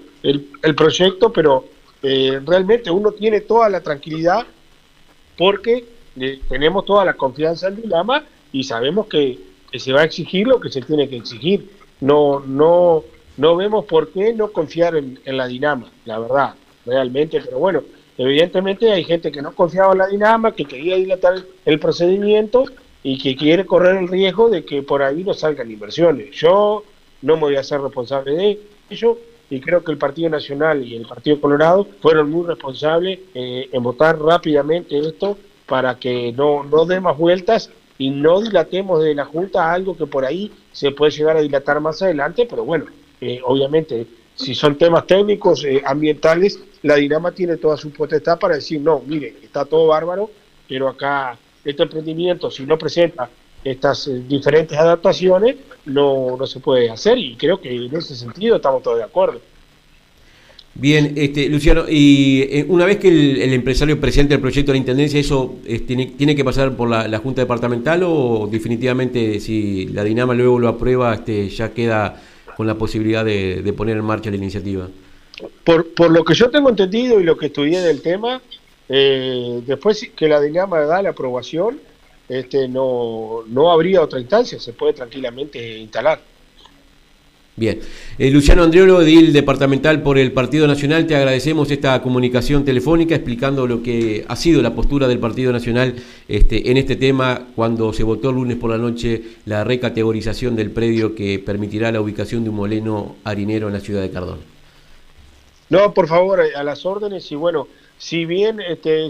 el, 0.62 0.74
proyecto, 0.74 1.30
pero 1.30 1.66
eh, 2.02 2.40
realmente 2.46 2.90
uno 2.90 3.12
tiene 3.12 3.42
toda 3.42 3.68
la 3.68 3.82
tranquilidad 3.82 4.46
porque 5.36 5.84
eh, 6.18 6.40
tenemos 6.48 6.86
toda 6.86 7.04
la 7.04 7.12
confianza 7.12 7.68
en 7.68 7.82
Dinama 7.82 8.24
y 8.50 8.64
sabemos 8.64 9.08
que, 9.08 9.38
que, 9.70 9.78
se 9.78 9.92
va 9.92 10.00
a 10.00 10.04
exigir 10.04 10.46
lo 10.46 10.58
que 10.58 10.70
se 10.70 10.80
tiene 10.80 11.06
que 11.06 11.16
exigir. 11.16 11.70
No, 12.00 12.40
no, 12.40 13.04
no 13.36 13.56
vemos 13.56 13.84
por 13.84 14.10
qué 14.10 14.32
no 14.32 14.48
confiar 14.48 14.96
en, 14.96 15.18
la 15.24 15.46
Dinama, 15.46 15.90
la 16.04 16.18
verdad, 16.18 16.54
realmente, 16.84 17.40
pero 17.44 17.58
bueno, 17.58 17.82
evidentemente 18.16 18.90
hay 18.90 19.04
gente 19.04 19.30
que 19.30 19.42
no 19.42 19.54
confiaba 19.54 19.92
en 19.92 19.98
la 19.98 20.06
Dinama, 20.06 20.52
que 20.52 20.64
quería 20.64 20.96
dilatar 20.96 21.34
el 21.64 21.78
procedimiento 21.78 22.64
y 23.02 23.18
que 23.18 23.36
quiere 23.36 23.66
correr 23.66 23.96
el 23.96 24.08
riesgo 24.08 24.48
de 24.48 24.64
que 24.64 24.82
por 24.82 25.02
ahí 25.02 25.22
no 25.22 25.34
salgan 25.34 25.70
inversiones. 25.70 26.34
Yo 26.34 26.82
no 27.22 27.34
me 27.36 27.42
voy 27.42 27.56
a 27.56 27.62
ser 27.62 27.80
responsable 27.80 28.32
de 28.32 28.60
ello 28.90 29.18
y 29.48 29.60
creo 29.60 29.84
que 29.84 29.92
el 29.92 29.98
Partido 29.98 30.28
Nacional 30.28 30.84
y 30.84 30.96
el 30.96 31.06
Partido 31.06 31.40
Colorado 31.40 31.86
fueron 32.00 32.30
muy 32.30 32.46
responsables 32.46 33.20
eh, 33.34 33.68
en 33.70 33.82
votar 33.82 34.18
rápidamente 34.18 34.98
esto 34.98 35.38
para 35.66 35.96
que 35.98 36.32
no, 36.32 36.64
no 36.64 36.84
dé 36.84 37.00
más 37.00 37.16
vueltas 37.16 37.70
y 37.98 38.10
no 38.10 38.40
dilatemos 38.40 39.02
de 39.02 39.14
la 39.14 39.24
Junta 39.24 39.72
algo 39.72 39.96
que 39.96 40.06
por 40.06 40.24
ahí 40.24 40.52
se 40.72 40.90
puede 40.90 41.12
llegar 41.12 41.36
a 41.36 41.42
dilatar 41.42 41.80
más 41.80 42.02
adelante, 42.02 42.46
pero 42.48 42.64
bueno, 42.64 42.86
eh, 43.20 43.40
obviamente, 43.44 44.06
si 44.34 44.54
son 44.54 44.76
temas 44.76 45.06
técnicos, 45.06 45.64
eh, 45.64 45.82
ambientales, 45.84 46.58
la 46.82 46.96
Dinama 46.96 47.32
tiene 47.32 47.56
toda 47.56 47.76
su 47.76 47.90
potestad 47.90 48.38
para 48.38 48.56
decir, 48.56 48.80
no, 48.80 49.02
mire, 49.06 49.34
está 49.42 49.64
todo 49.64 49.86
bárbaro, 49.86 50.30
pero 50.68 50.88
acá 50.88 51.38
este 51.64 51.82
emprendimiento, 51.82 52.50
si 52.50 52.64
no 52.64 52.76
presenta 52.76 53.28
estas 53.64 54.06
eh, 54.08 54.22
diferentes 54.28 54.76
adaptaciones, 54.76 55.56
no, 55.86 56.36
no 56.38 56.46
se 56.46 56.60
puede 56.60 56.90
hacer 56.90 57.18
y 57.18 57.36
creo 57.36 57.60
que 57.60 57.74
en 57.74 57.96
ese 57.96 58.14
sentido 58.14 58.56
estamos 58.56 58.82
todos 58.82 58.98
de 58.98 59.04
acuerdo. 59.04 59.40
Bien, 60.78 61.14
este, 61.16 61.48
Luciano, 61.48 61.84
y 61.88 62.66
una 62.68 62.84
vez 62.84 62.98
que 62.98 63.08
el, 63.08 63.54
empresario 63.54 63.98
presente 63.98 64.34
el 64.34 64.40
proyecto 64.40 64.72
de 64.72 64.74
la 64.74 64.80
Intendencia, 64.80 65.18
¿eso 65.18 65.56
tiene, 65.86 66.12
tiene, 66.18 66.36
que 66.36 66.44
pasar 66.44 66.76
por 66.76 66.90
la, 66.90 67.18
Junta 67.18 67.40
Departamental 67.40 68.02
o 68.04 68.46
definitivamente 68.52 69.40
si 69.40 69.86
la 69.86 70.04
Dinama 70.04 70.34
luego 70.34 70.58
lo 70.58 70.68
aprueba, 70.68 71.14
este, 71.14 71.48
ya 71.48 71.72
queda 71.72 72.20
con 72.56 72.66
la 72.66 72.74
posibilidad 72.76 73.24
de, 73.24 73.74
poner 73.76 73.98
en 73.98 74.04
marcha 74.04 74.30
la 74.30 74.36
iniciativa. 74.36 74.88
Por, 75.62 76.10
lo 76.10 76.24
que 76.24 76.32
yo 76.34 76.48
tengo 76.48 76.70
entendido 76.70 77.20
y 77.20 77.24
lo 77.24 77.36
que 77.36 77.46
estudié 77.46 77.80
del 77.82 78.00
tema, 78.00 78.40
eh, 78.88 79.60
después 79.66 80.10
que 80.16 80.26
la 80.26 80.40
Dinama 80.40 80.80
da 80.80 81.02
la 81.02 81.10
aprobación, 81.10 81.78
este, 82.28 82.66
no, 82.66 83.44
no 83.46 83.70
habría 83.70 84.00
otra 84.00 84.18
instancia, 84.18 84.58
se 84.58 84.72
puede 84.72 84.94
tranquilamente 84.94 85.78
instalar. 85.78 86.20
Bien. 87.58 87.80
Eh, 88.18 88.30
Luciano 88.30 88.62
Andriolo, 88.62 89.00
edil 89.00 89.32
departamental 89.32 90.02
por 90.02 90.18
el 90.18 90.30
Partido 90.32 90.66
Nacional, 90.66 91.06
te 91.06 91.16
agradecemos 91.16 91.70
esta 91.70 92.02
comunicación 92.02 92.66
telefónica 92.66 93.14
explicando 93.14 93.66
lo 93.66 93.82
que 93.82 94.26
ha 94.28 94.36
sido 94.36 94.60
la 94.60 94.74
postura 94.74 95.08
del 95.08 95.18
Partido 95.18 95.52
Nacional 95.52 95.94
este, 96.28 96.70
en 96.70 96.76
este 96.76 96.96
tema 96.96 97.46
cuando 97.56 97.94
se 97.94 98.02
votó 98.02 98.28
el 98.28 98.36
lunes 98.36 98.58
por 98.58 98.70
la 98.70 98.76
noche 98.76 99.22
la 99.46 99.64
recategorización 99.64 100.54
del 100.54 100.70
predio 100.70 101.14
que 101.14 101.38
permitirá 101.38 101.90
la 101.90 102.02
ubicación 102.02 102.44
de 102.44 102.50
un 102.50 102.56
moleno 102.56 103.16
harinero 103.24 103.68
en 103.68 103.72
la 103.72 103.80
ciudad 103.80 104.02
de 104.02 104.10
Cardón. 104.10 104.40
No, 105.70 105.94
por 105.94 106.08
favor, 106.08 106.40
a 106.54 106.62
las 106.62 106.84
órdenes 106.84 107.32
y 107.32 107.36
bueno, 107.36 107.68
si 107.96 108.26
bien 108.26 108.60
este, 108.60 109.08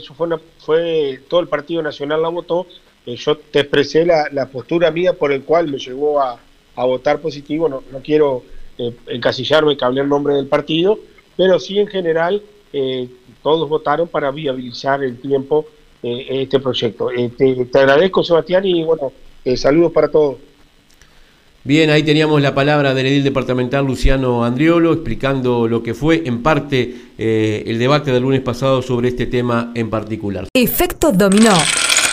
fue, 0.59 1.21
todo 1.29 1.41
el 1.41 1.49
Partido 1.49 1.83
Nacional 1.83 2.23
la 2.23 2.29
votó, 2.29 2.69
eh, 3.07 3.17
yo 3.17 3.37
te 3.39 3.61
expresé 3.61 4.07
la, 4.07 4.29
la 4.31 4.47
postura 4.47 4.93
mía 4.93 5.15
por 5.15 5.33
el 5.33 5.43
cual 5.43 5.67
me 5.67 5.79
llevó 5.79 6.23
a 6.23 6.39
a 6.77 6.85
votar 6.85 7.21
positivo, 7.21 7.69
no, 7.69 7.83
no 7.91 8.01
quiero 8.01 8.45
eh, 8.79 8.95
encasillarme 9.09 9.77
que 9.77 9.85
hable 9.85 10.03
el 10.03 10.09
nombre 10.09 10.35
del 10.35 10.47
partido, 10.47 10.99
pero 11.37 11.59
sí 11.59 11.79
en 11.79 11.87
general 11.87 12.43
eh, 12.73 13.09
todos 13.43 13.69
votaron 13.69 14.09
para 14.09 14.31
viabilizar 14.31 15.03
el 15.03 15.19
tiempo 15.19 15.67
eh, 16.03 16.27
este 16.43 16.61
proyecto. 16.61 17.11
Eh, 17.11 17.31
te, 17.37 17.79
agradezco 17.79 18.23
Sebastián 18.23 18.67
y 18.67 18.85
bueno, 18.85 19.13
saludos 19.57 19.93
para 19.93 20.09
todos. 20.09 20.37
Bien, 21.65 21.91
ahí 21.91 22.03
teníamos 22.03 22.41
la 22.43 22.55
palabra 22.55 22.95
del 22.95 23.07
edil 23.07 23.25
departamental 23.25 23.85
Luciano 23.85 24.45
Andriolo 24.45 24.93
explicando 24.93 25.67
lo 25.67 25.83
que 25.83 25.95
fue 25.95 26.23
en 26.25 26.43
parte 26.43 26.95
el 27.19 27.79
debate 27.79 28.13
del 28.13 28.23
lunes 28.23 28.41
pasado 28.41 28.83
sobre 28.83 29.09
este 29.09 29.27
tema 29.27 29.73
en 29.75 29.91
particular. 29.91 30.47
Efecto 30.55 31.11
dominó. 31.11 31.57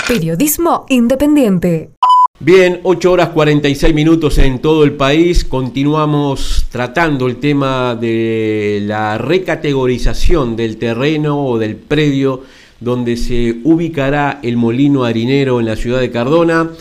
Periodismo 0.08 0.86
independiente. 0.89 1.91
Bien, 2.40 2.80
8 2.82 3.12
horas 3.12 3.30
46 3.30 3.94
minutos 3.94 4.40
en 4.40 4.58
todo 4.58 4.84
el 4.84 4.94
país. 4.94 5.46
Continuamos 5.46 6.66
tratando 6.72 7.28
el 7.28 7.36
tema 7.38 7.94
de 7.96 8.82
la 8.84 9.20
recategorización 9.20 10.56
del 10.56 10.78
terreno 10.78 11.46
o 11.46 11.60
del 11.60 11.75
predio 11.75 12.42
donde 12.80 13.18
se 13.18 13.60
ubicará 13.63 14.40
el 14.42 14.58
molino 14.58 15.06
harinero 15.06 15.60
en 15.60 15.68
la 15.68 15.75
ciudad 15.75 16.00
de 16.00 16.10
Cardona. 16.10 16.72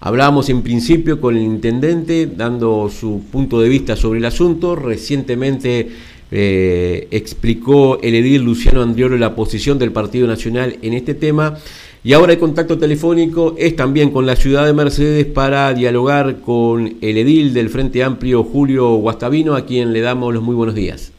Hablábamos 0.00 0.48
en 0.48 0.62
principio 0.62 1.20
con 1.20 1.36
el 1.36 1.42
intendente 1.42 2.26
dando 2.26 2.88
su 2.88 3.22
punto 3.30 3.60
de 3.60 3.68
vista 3.68 3.96
sobre 3.96 4.18
el 4.18 4.24
asunto. 4.24 4.76
Recientemente 4.76 5.90
eh, 6.30 7.08
explicó 7.10 8.00
el 8.02 8.14
edil 8.14 8.42
Luciano 8.42 8.80
Andriolo 8.80 9.18
la 9.18 9.36
posición 9.36 9.78
del 9.78 9.92
Partido 9.92 10.26
Nacional 10.26 10.78
en 10.80 10.94
este 10.94 11.12
tema. 11.12 11.58
Y 12.04 12.14
ahora 12.14 12.32
el 12.32 12.40
contacto 12.40 12.78
telefónico 12.78 13.54
es 13.56 13.76
también 13.76 14.10
con 14.10 14.26
la 14.26 14.34
ciudad 14.34 14.66
de 14.66 14.72
Mercedes 14.72 15.24
para 15.24 15.72
dialogar 15.72 16.40
con 16.40 16.96
el 17.00 17.16
edil 17.16 17.54
del 17.54 17.70
Frente 17.70 18.02
Amplio, 18.02 18.42
Julio 18.42 18.96
Guastavino, 18.96 19.54
a 19.54 19.64
quien 19.64 19.92
le 19.92 20.00
damos 20.00 20.34
los 20.34 20.42
muy 20.42 20.56
buenos 20.56 20.74
días. 20.74 21.12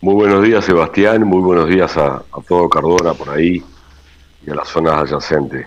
Muy 0.00 0.14
buenos 0.14 0.42
días, 0.42 0.64
Sebastián. 0.64 1.24
Muy 1.24 1.42
buenos 1.42 1.68
días 1.68 1.94
a, 1.98 2.22
todo 2.48 2.66
Cardona 2.70 3.12
por 3.12 3.28
ahí 3.28 3.62
y 4.46 4.50
a 4.50 4.54
las 4.54 4.68
zonas 4.68 4.94
adyacentes. 4.94 5.66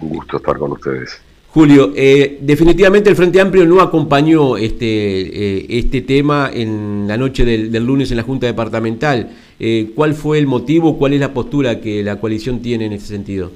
Un 0.00 0.08
gusto 0.08 0.38
estar 0.38 0.56
con 0.56 0.72
ustedes. 0.72 1.20
Julio, 1.48 1.92
eh, 1.94 2.38
definitivamente 2.40 3.10
el 3.10 3.16
Frente 3.16 3.38
Amplio 3.38 3.66
no 3.66 3.82
acompañó 3.82 4.56
este, 4.56 4.86
eh, 4.86 5.66
este 5.68 6.00
tema 6.00 6.50
en 6.52 7.04
la 7.06 7.18
noche 7.18 7.44
del, 7.44 7.84
lunes 7.84 8.10
en 8.10 8.16
la 8.16 8.22
Junta 8.22 8.46
Departamental. 8.46 9.28
Eh, 9.60 9.90
¿Cuál 9.94 10.14
fue 10.14 10.38
el 10.38 10.46
motivo, 10.46 10.98
cuál 10.98 11.14
es 11.14 11.20
la 11.20 11.34
postura 11.34 11.80
que 11.80 12.02
la 12.02 12.20
coalición 12.20 12.60
tiene 12.60 12.86
en 12.86 12.92
ese 12.92 13.06
sentido? 13.06 13.50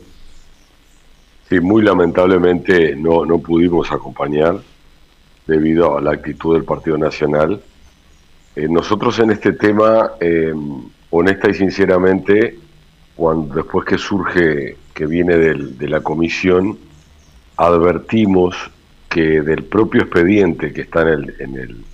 Sí, 1.49 1.61
muy 1.61 1.83
lamentablemente 1.83 2.97
no, 2.97 3.25
no 3.25 3.39
pudimos 3.39 3.91
acompañar 3.93 4.61
debido 5.47 5.97
a 5.97 6.01
la 6.01 6.13
actitud 6.13 6.55
del 6.55 6.65
Partido 6.65 6.99
Nacional. 6.99 7.61
nosotros 8.57 9.19
en 9.19 9.33
este 9.33 9.53
tema, 9.53 10.13
honesta 11.11 11.51
y 11.51 11.55
sinceramente, 11.55 12.59
cuando 13.17 13.55
después 13.57 13.85
que 13.85 13.99
surge, 13.99 14.77
que 14.95 15.07
viene 15.07 15.37
de 15.37 15.89
la 15.89 16.01
comisión, 16.01 16.79
advertimos 17.57 18.57
que 19.09 19.43
del 19.43 19.65
propio 19.65 20.03
expediente 20.03 20.73
que 20.73 20.83
está 20.83 21.03
en, 21.03 21.85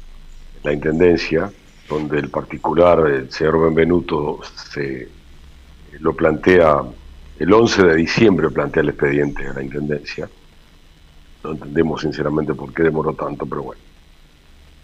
la 0.63 0.73
Intendencia, 0.73 1.51
donde 1.89 2.19
el 2.19 2.29
particular, 2.29 3.07
el 3.09 3.31
señor 3.31 3.65
Benvenuto, 3.65 4.41
se 4.73 5.09
lo 6.01 6.13
plantea, 6.15 6.83
el 7.39 7.53
11 7.53 7.83
de 7.85 7.95
diciembre 7.97 8.51
plantea 8.51 8.83
el 8.83 8.91
expediente 8.91 9.47
a 9.47 9.55
la 9.55 9.63
Intendencia. 9.63 10.29
No 11.43 11.53
entendemos 11.53 12.03
sinceramente 12.03 12.55
por 12.55 12.73
qué 12.73 12.83
demoró 12.83 13.15
tanto, 13.15 13.47
pero 13.47 13.63
bueno. 13.63 13.81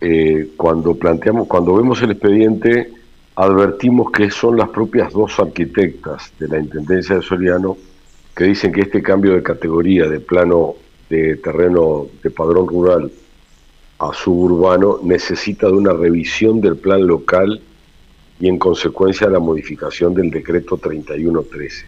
Eh, 0.01 0.51
cuando 0.57 0.95
planteamos, 0.95 1.47
cuando 1.47 1.75
vemos 1.75 2.01
el 2.03 2.13
expediente, 2.13 2.93
advertimos 3.37 4.11
que 4.11 4.31
son 4.31 4.57
las 4.57 4.69
propias 4.69 5.13
dos 5.13 5.39
arquitectas 5.39 6.33
de 6.39 6.49
la 6.49 6.59
Intendencia 6.59 7.17
de 7.17 7.23
Soriano 7.23 7.77
que 8.35 8.45
dicen 8.45 8.73
que 8.73 8.83
este 8.83 9.03
cambio 9.03 9.35
de 9.35 9.43
categoría 9.43 10.09
de 10.09 10.21
plano 10.21 10.75
de 11.09 11.37
terreno 11.37 12.07
de 12.23 12.31
padrón 12.31 12.67
rural 12.67 13.11
suburbano 14.13 14.99
necesita 15.03 15.67
de 15.69 15.73
una 15.73 15.93
revisión 15.93 16.61
del 16.61 16.77
plan 16.77 17.07
local 17.07 17.61
y 18.41 18.49
en 18.49 18.59
consecuencia 18.59 19.29
la 19.29 19.39
modificación 19.39 20.15
del 20.15 20.31
decreto 20.31 20.77
3113. 20.77 21.87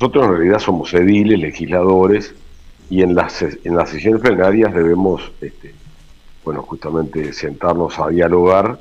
Nosotros 0.00 0.24
en 0.24 0.30
realidad 0.32 0.58
somos 0.58 0.94
ediles, 0.94 1.38
legisladores, 1.38 2.34
y 2.88 3.02
en 3.02 3.14
las, 3.14 3.42
en 3.42 3.76
las 3.76 3.90
sesiones 3.90 4.20
plenarias 4.20 4.74
debemos, 4.74 5.30
este, 5.40 5.72
bueno, 6.44 6.62
justamente 6.62 7.32
sentarnos 7.32 7.98
a 7.98 8.08
dialogar 8.08 8.78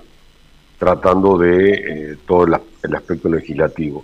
tratando 0.80 1.38
de 1.38 1.74
eh, 1.74 2.18
todo 2.26 2.46
el, 2.46 2.96
aspecto 2.96 3.30
legislativo. 3.30 4.04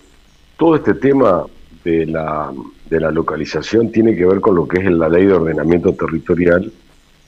Todo 0.58 0.76
este 0.76 0.94
tema 0.94 1.46
de 1.84 2.06
la, 2.06 2.52
de 2.90 3.00
la 3.00 3.12
localización 3.12 3.92
tiene 3.92 4.16
que 4.16 4.26
ver 4.26 4.42
con 4.42 4.56
lo 4.56 4.68
que 4.68 4.80
es 4.80 4.92
la 4.92 5.10
ley 5.10 5.26
de 5.26 5.34
ordenamiento 5.34 5.94
territorial 5.94 6.72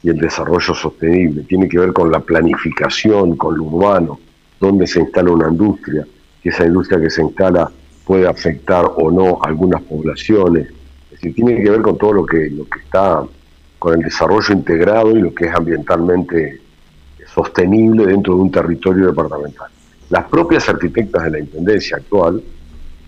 y 0.04 0.10
el 0.10 0.18
desarrollo 0.18 0.74
sostenible, 0.74 1.44
tiene 1.44 1.68
que 1.68 1.80
ver 1.80 1.94
con 1.94 2.12
la 2.12 2.20
planificación, 2.20 3.36
con 3.36 3.58
lo 3.58 3.64
urbano, 3.64 4.20
dónde 4.60 4.88
se 4.88 5.00
instala 5.00 5.32
una 5.32 5.50
industria, 5.50 6.06
que 6.42 6.50
esa 6.50 6.66
industria 6.66 7.00
que 7.00 7.10
se 7.10 7.22
instala 7.22 7.70
puede 8.06 8.28
afectar 8.28 8.86
o 8.96 9.12
no 9.12 9.40
algunas 9.44 9.82
poblaciones, 9.84 10.68
es 10.68 11.12
decir, 11.12 11.36
tiene 11.36 11.62
que 11.62 11.70
ver 11.70 11.82
con 11.82 11.98
todo 11.98 12.14
lo 12.14 12.26
que, 12.26 12.50
lo 12.50 12.66
que 12.66 12.80
está 12.80 13.24
con 13.80 13.94
el 13.94 14.02
desarrollo 14.02 14.54
integrado 14.54 15.12
y 15.12 15.22
lo 15.22 15.34
que 15.34 15.46
es 15.46 15.54
ambientalmente 15.54 16.62
sostenible 17.34 18.06
dentro 18.06 18.36
de 18.36 18.42
un 18.42 18.52
territorio 18.52 19.08
departamental. 19.08 19.68
Las 20.10 20.26
propias 20.26 20.68
arquitectas 20.70 21.26
de 21.26 21.32
la 21.32 21.40
Intendencia 21.40 21.98
actual 21.98 22.42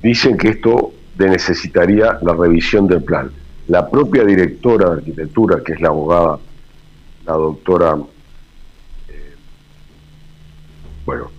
dicen 0.02 0.38
que 0.38 0.50
esto 0.50 0.92
necesitaría 1.18 2.18
la 2.22 2.34
revisión 2.34 2.88
del 2.88 3.04
plan. 3.04 3.30
La 3.68 3.90
propia 3.90 4.24
directora 4.24 4.90
de 4.90 4.94
arquitectura, 4.98 5.62
que 5.64 5.74
es 5.74 5.82
la 5.82 5.90
abogada, 5.90 6.40
la 7.30 7.36
doctora, 7.36 7.96
eh, 9.08 9.36
bueno, 11.06 11.30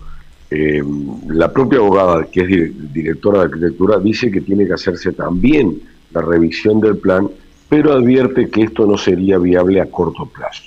eh, 0.49 0.81
la 1.27 1.51
propia 1.51 1.79
abogada, 1.79 2.25
que 2.31 2.41
es 2.41 2.93
directora 2.93 3.39
de 3.39 3.45
arquitectura, 3.45 3.99
dice 3.99 4.31
que 4.31 4.39
tiene 4.39 4.65
que 4.65 4.73
hacerse 4.73 5.11
también 5.11 5.81
la 6.11 6.21
revisión 6.21 6.79
del 6.79 6.97
plan, 6.97 7.29
pero 7.67 7.91
advierte 7.91 8.49
que 8.49 8.63
esto 8.63 8.85
no 8.85 8.97
sería 8.97 9.37
viable 9.37 9.81
a 9.81 9.85
corto 9.85 10.25
plazo. 10.25 10.63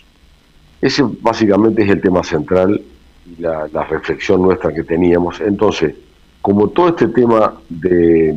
Ese 0.80 1.02
básicamente 1.22 1.82
es 1.82 1.90
el 1.90 2.02
tema 2.02 2.22
central 2.22 2.82
y 3.26 3.40
la, 3.40 3.66
reflexión 3.88 4.42
nuestra 4.42 4.74
que 4.74 4.84
teníamos. 4.84 5.40
Entonces, 5.40 5.94
como 6.42 6.68
todo 6.68 6.90
este 6.90 7.08
tema 7.08 7.54
de, 7.70 8.34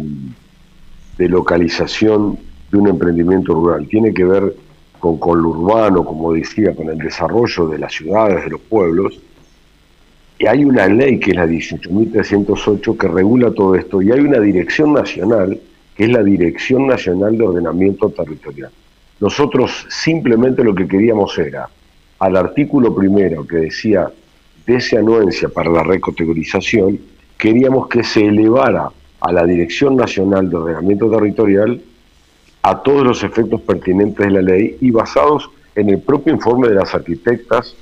de 1.18 1.30
localización 1.30 2.40
de 2.72 2.78
un 2.78 2.88
emprendimiento 2.88 3.54
rural 3.54 3.88
tiene 3.90 4.14
que 4.14 4.24
ver 4.24 4.56
con, 5.00 5.18
con 5.18 5.42
lo 5.42 5.50
urbano, 5.50 6.04
como 6.04 6.34
decía, 6.34 6.76
con 6.76 6.90
el 6.90 6.98
desarrollo 6.98 7.68
de 7.68 7.80
las 7.80 7.94
ciudades, 7.94 8.44
de 8.44 8.52
los 8.52 8.62
pueblos, 8.62 9.20
y 10.40 10.46
hay 10.46 10.64
una 10.64 10.88
ley 10.88 11.20
que 11.20 11.32
es 11.32 11.38
la 11.38 11.48
18.308 11.48 12.98
que 12.98 13.08
regula 13.08 13.52
todo 13.52 13.76
esto 13.76 14.02
y 14.02 14.12
hay 14.12 14.20
una 14.20 14.40
dirección 14.40 14.94
nacional 14.94 15.60
que 15.98 16.04
es 16.04 16.12
la 16.12 16.24
Dirección 16.24 16.86
Nacional 16.86 17.36
de 17.36 17.44
Ordenamiento 17.44 18.12
Territorial. 18.12 18.70
Nosotros 19.20 19.88
simplemente 19.90 20.64
lo 20.64 20.76
que 20.76 20.88
queríamos 20.88 21.36
era 21.40 21.68
al 22.20 22.38
artículo 22.38 22.94
primero 22.94 23.46
que 23.48 23.58
decía 23.58 24.12
anuencia 24.98 25.50
para 25.50 25.72
la 25.72 25.82
recategorización, 25.82 27.00
queríamos 27.38 27.88
que 27.88 28.04
se 28.04 28.28
elevara 28.28 28.92
a 29.22 29.32
la 29.32 29.44
Dirección 29.46 29.96
Nacional 29.96 30.50
de 30.50 30.58
Ordenamiento 30.58 31.10
Territorial 31.10 31.82
a 32.68 32.84
todos 32.84 33.04
los 33.04 33.24
efectos 33.24 33.62
pertinentes 33.62 34.26
de 34.26 34.30
la 34.30 34.42
ley 34.42 34.78
y 34.82 34.92
basados 34.92 35.50
en 35.74 35.90
el 35.90 36.00
propio 36.02 36.34
informe 36.34 36.68
de 36.68 36.76
las 36.76 36.94
arquitectas 36.94 37.74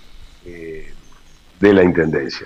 eh, 0.46 0.94
de 1.60 1.74
la 1.74 1.84
Intendencia. 1.84 2.46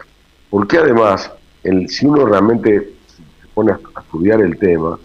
Porque 0.49 0.77
además, 0.77 1.29
el, 1.63 1.89
si 1.89 2.05
uno 2.05 2.25
realmente 2.25 2.93
se 3.07 3.47
pone 3.53 3.73
a 3.73 3.99
estudiar 3.99 4.39
el 4.41 4.57
tema, 4.57 4.97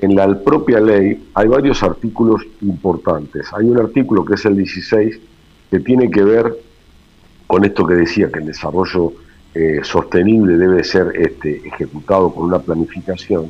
en 0.00 0.16
la 0.16 0.36
propia 0.42 0.80
ley 0.80 1.28
hay 1.34 1.46
varios 1.46 1.80
artículos 1.84 2.42
importantes. 2.60 3.46
Hay 3.52 3.66
un 3.66 3.78
artículo 3.78 4.24
que 4.24 4.34
es 4.34 4.44
el 4.44 4.56
16 4.56 5.20
que 5.70 5.78
tiene 5.78 6.10
que 6.10 6.24
ver 6.24 6.56
con 7.46 7.64
esto 7.64 7.86
que 7.86 7.94
decía, 7.94 8.32
que 8.32 8.40
el 8.40 8.46
desarrollo 8.46 9.12
eh, 9.54 9.78
sostenible 9.84 10.56
debe 10.56 10.82
ser 10.82 11.12
este, 11.14 11.68
ejecutado 11.68 12.34
con 12.34 12.46
una 12.46 12.58
planificación. 12.58 13.48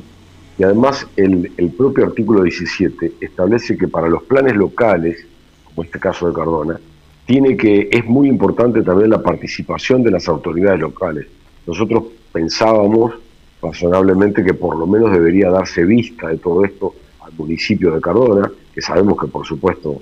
Y 0.61 0.63
además 0.63 1.07
el, 1.15 1.49
propio 1.75 2.05
artículo 2.05 2.43
17 2.43 3.13
establece 3.19 3.75
que 3.75 3.87
para 3.87 4.07
los 4.07 4.21
planes 4.21 4.55
locales, 4.55 5.25
como 5.63 5.83
este 5.83 5.99
caso 5.99 6.27
de 6.27 6.35
Cardona, 6.35 6.79
tiene 7.25 7.57
que, 7.57 7.89
es 7.91 8.05
muy 8.05 8.27
importante 8.27 8.83
también 8.83 9.09
la 9.09 9.23
participación 9.23 10.03
de 10.03 10.11
las 10.11 10.27
autoridades 10.27 10.79
locales. 10.79 11.25
Nosotros 11.65 12.03
pensábamos 12.31 13.15
razonablemente 13.59 14.43
que 14.43 14.53
por 14.53 14.77
lo 14.77 14.85
menos 14.85 15.11
debería 15.11 15.49
darse 15.49 15.83
vista 15.83 16.27
de 16.27 16.37
todo 16.37 16.63
esto 16.63 16.93
al 17.21 17.33
municipio 17.33 17.89
de 17.95 17.99
Cardona, 17.99 18.51
que 18.71 18.83
sabemos 18.83 19.19
que 19.19 19.25
por 19.25 19.47
supuesto 19.47 19.99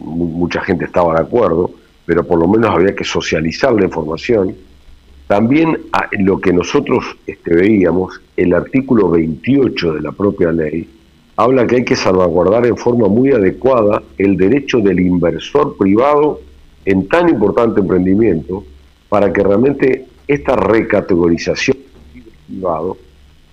mucha 0.00 0.62
gente 0.62 0.86
estaba 0.86 1.14
de 1.14 1.20
acuerdo, 1.20 1.70
pero 2.04 2.26
por 2.26 2.40
lo 2.40 2.48
menos 2.48 2.70
había 2.70 2.92
que 2.92 3.04
socializar 3.04 3.72
la 3.72 3.84
información. 3.84 4.56
También 5.28 5.78
lo 6.20 6.40
que 6.40 6.54
nosotros 6.54 7.04
este, 7.26 7.54
veíamos, 7.54 8.18
el 8.34 8.54
artículo 8.54 9.10
28 9.10 9.92
de 9.92 10.00
la 10.00 10.10
propia 10.10 10.50
ley, 10.50 10.88
habla 11.36 11.66
que 11.66 11.76
hay 11.76 11.84
que 11.84 11.96
salvaguardar 11.96 12.66
en 12.66 12.78
forma 12.78 13.08
muy 13.08 13.30
adecuada 13.30 14.02
el 14.16 14.38
derecho 14.38 14.80
del 14.80 14.98
inversor 15.00 15.76
privado 15.76 16.40
en 16.86 17.06
tan 17.08 17.28
importante 17.28 17.80
emprendimiento 17.80 18.64
para 19.10 19.30
que 19.30 19.42
realmente 19.42 20.06
esta 20.26 20.56
recategorización 20.56 21.76
privado 22.46 22.96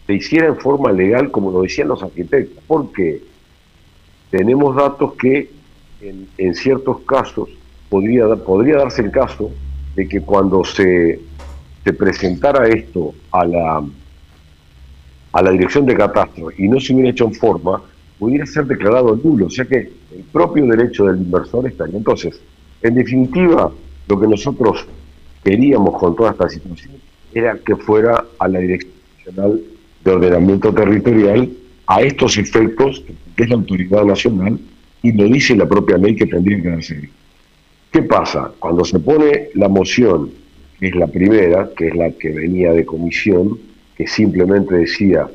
se 0.08 0.14
hiciera 0.14 0.48
en 0.48 0.56
forma 0.56 0.94
legal 0.94 1.30
como 1.30 1.52
lo 1.52 1.62
decían 1.62 1.90
los 1.90 2.02
arquitectos. 2.02 2.64
porque 2.66 3.22
Tenemos 4.32 4.78
datos 4.78 5.14
que 5.16 5.52
en, 6.02 6.56
ciertos 6.56 7.02
casos 7.02 7.50
podría 7.90 8.26
darse 8.26 9.02
el 9.02 9.12
caso 9.12 9.52
de 9.96 10.08
que 10.08 10.22
cuando 10.22 10.64
se, 10.64 11.20
se 11.86 11.94
presentara 11.94 12.68
esto 12.68 13.14
a 13.32 13.46
la, 13.46 13.84
a 15.32 15.42
la 15.44 15.52
dirección 15.52 15.86
de 15.86 15.96
catastro 15.96 16.50
y 16.58 16.68
no 16.68 16.80
se 16.80 16.94
hubiera 16.94 17.12
hecho 17.12 17.26
en 17.26 17.34
forma, 17.36 17.80
pudiera 18.18 18.44
ser 18.48 18.66
declarado 18.66 19.16
nulo, 19.24 19.46
o 19.46 19.50
sea 19.52 19.66
que 19.66 19.92
el 20.12 20.24
propio 20.34 20.66
derecho 20.66 21.06
del 21.06 21.18
inversor 21.18 21.68
estaría. 21.68 21.98
Entonces, 21.98 22.42
en 22.82 22.96
definitiva, 22.96 23.72
lo 24.08 24.20
que 24.20 24.28
nosotros 24.28 24.88
queríamos 25.44 26.00
con 26.00 26.16
toda 26.16 26.32
esta 26.32 26.50
situación 26.50 26.96
era 27.32 27.56
que 27.60 27.76
fuera 27.76 28.26
a 28.40 28.48
la 28.48 28.60
Dirección 28.60 28.94
Nacional 29.18 29.62
de 30.04 30.12
Ordenamiento 30.12 30.74
Territorial 30.74 31.52
a 31.86 32.02
estos 32.02 32.40
efectos, 32.40 33.04
que 33.36 33.44
es 33.44 33.50
la 33.50 33.58
autoridad 33.58 34.06
nacional, 34.06 34.58
y 35.04 35.12
lo 35.12 35.26
dice 35.26 35.56
la 35.56 35.68
propia 35.68 35.98
ley 35.98 36.16
que 36.16 36.26
tendría 36.26 36.60
que 36.64 36.70
darse. 36.70 37.10
¿Qué 37.92 38.02
pasa? 38.02 38.52
Cuando 38.58 38.84
se 38.84 39.00
pone 39.00 39.50
la 39.54 39.68
moción, 39.68 40.32
es 40.88 40.96
la 40.96 41.08
primera, 41.08 41.70
que 41.76 41.88
es 41.88 41.96
la 41.96 42.12
que 42.12 42.30
venía 42.30 42.72
de 42.72 42.86
comisión, 42.86 43.60
que 43.96 44.08
simplemente 44.08 44.76
decía 44.76 45.28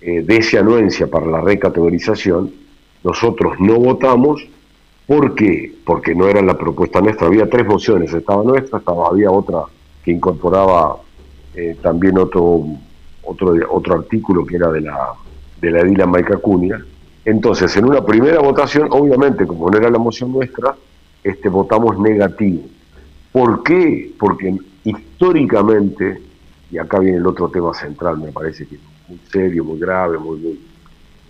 eh, 0.00 0.24
esa 0.28 0.60
anuencia 0.60 1.06
para 1.06 1.26
la 1.26 1.40
recategorización, 1.40 2.52
nosotros 3.04 3.58
no 3.58 3.78
votamos. 3.78 4.46
¿Por 5.06 5.34
qué? 5.34 5.72
Porque 5.84 6.14
no 6.14 6.28
era 6.28 6.42
la 6.42 6.56
propuesta 6.56 7.00
nuestra. 7.00 7.26
Había 7.26 7.48
tres 7.48 7.66
mociones, 7.66 8.12
estaba 8.12 8.42
nuestra, 8.42 8.78
estaba, 8.78 9.08
había 9.08 9.30
otra 9.30 9.62
que 10.04 10.12
incorporaba 10.12 10.96
eh, 11.54 11.76
también 11.82 12.18
otro, 12.18 12.64
otro, 13.22 13.54
otro 13.70 13.94
artículo 13.94 14.44
que 14.46 14.56
era 14.56 14.70
de 14.70 14.80
la, 14.82 15.12
de 15.60 15.70
la 15.70 15.80
Edila 15.80 16.06
Maica 16.06 16.36
Cunha, 16.38 16.84
entonces, 17.24 17.76
en 17.76 17.84
una 17.84 18.04
primera 18.04 18.40
votación, 18.40 18.88
obviamente, 18.90 19.46
como 19.46 19.70
no 19.70 19.78
era 19.78 19.90
la 19.90 19.98
moción 19.98 20.32
nuestra, 20.32 20.74
este, 21.22 21.48
votamos 21.48 21.98
negativo. 22.00 22.62
¿Por 23.30 23.62
qué? 23.62 24.12
Porque 24.18 24.56
históricamente, 24.84 26.20
y 26.70 26.78
acá 26.78 26.98
viene 26.98 27.18
el 27.18 27.26
otro 27.26 27.48
tema 27.48 27.74
central, 27.74 28.18
me 28.18 28.32
parece 28.32 28.66
que 28.66 28.76
es 28.76 28.80
muy 29.08 29.18
serio, 29.30 29.64
muy 29.64 29.78
grave, 29.78 30.18
muy, 30.18 30.58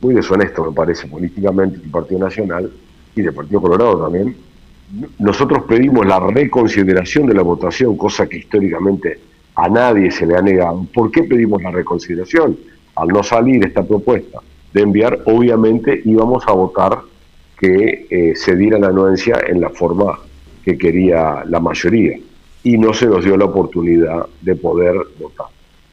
muy, 0.00 0.14
deshonesto, 0.14 0.64
me 0.64 0.72
parece, 0.72 1.06
políticamente, 1.06 1.78
del 1.78 1.90
Partido 1.90 2.20
Nacional 2.20 2.70
y 3.14 3.22
del 3.22 3.34
Partido 3.34 3.60
Colorado 3.60 4.04
también, 4.04 4.36
nosotros 5.18 5.64
pedimos 5.64 6.06
la 6.06 6.20
reconsideración 6.20 7.26
de 7.26 7.34
la 7.34 7.42
votación, 7.42 7.96
cosa 7.96 8.26
que 8.26 8.38
históricamente 8.38 9.18
a 9.54 9.68
nadie 9.68 10.10
se 10.10 10.26
le 10.26 10.36
ha 10.36 10.42
negado. 10.42 10.86
¿Por 10.92 11.10
qué 11.10 11.22
pedimos 11.24 11.62
la 11.62 11.70
reconsideración? 11.70 12.58
Al 12.96 13.08
no 13.08 13.22
salir 13.22 13.64
esta 13.64 13.82
propuesta 13.82 14.40
de 14.72 14.82
enviar, 14.82 15.20
obviamente 15.24 16.02
íbamos 16.04 16.46
a 16.46 16.52
votar 16.52 17.00
que 17.58 18.06
eh, 18.10 18.32
se 18.36 18.54
diera 18.54 18.78
la 18.78 18.88
anuencia 18.88 19.40
en 19.46 19.62
la 19.62 19.70
forma 19.70 20.18
que 20.62 20.76
quería 20.76 21.42
la 21.46 21.60
mayoría 21.60 22.18
y 22.64 22.78
no 22.78 22.92
se 22.94 23.06
nos 23.06 23.24
dio 23.24 23.36
la 23.36 23.46
oportunidad 23.46 24.26
de 24.40 24.54
poder 24.54 24.94
votar. 25.18 25.46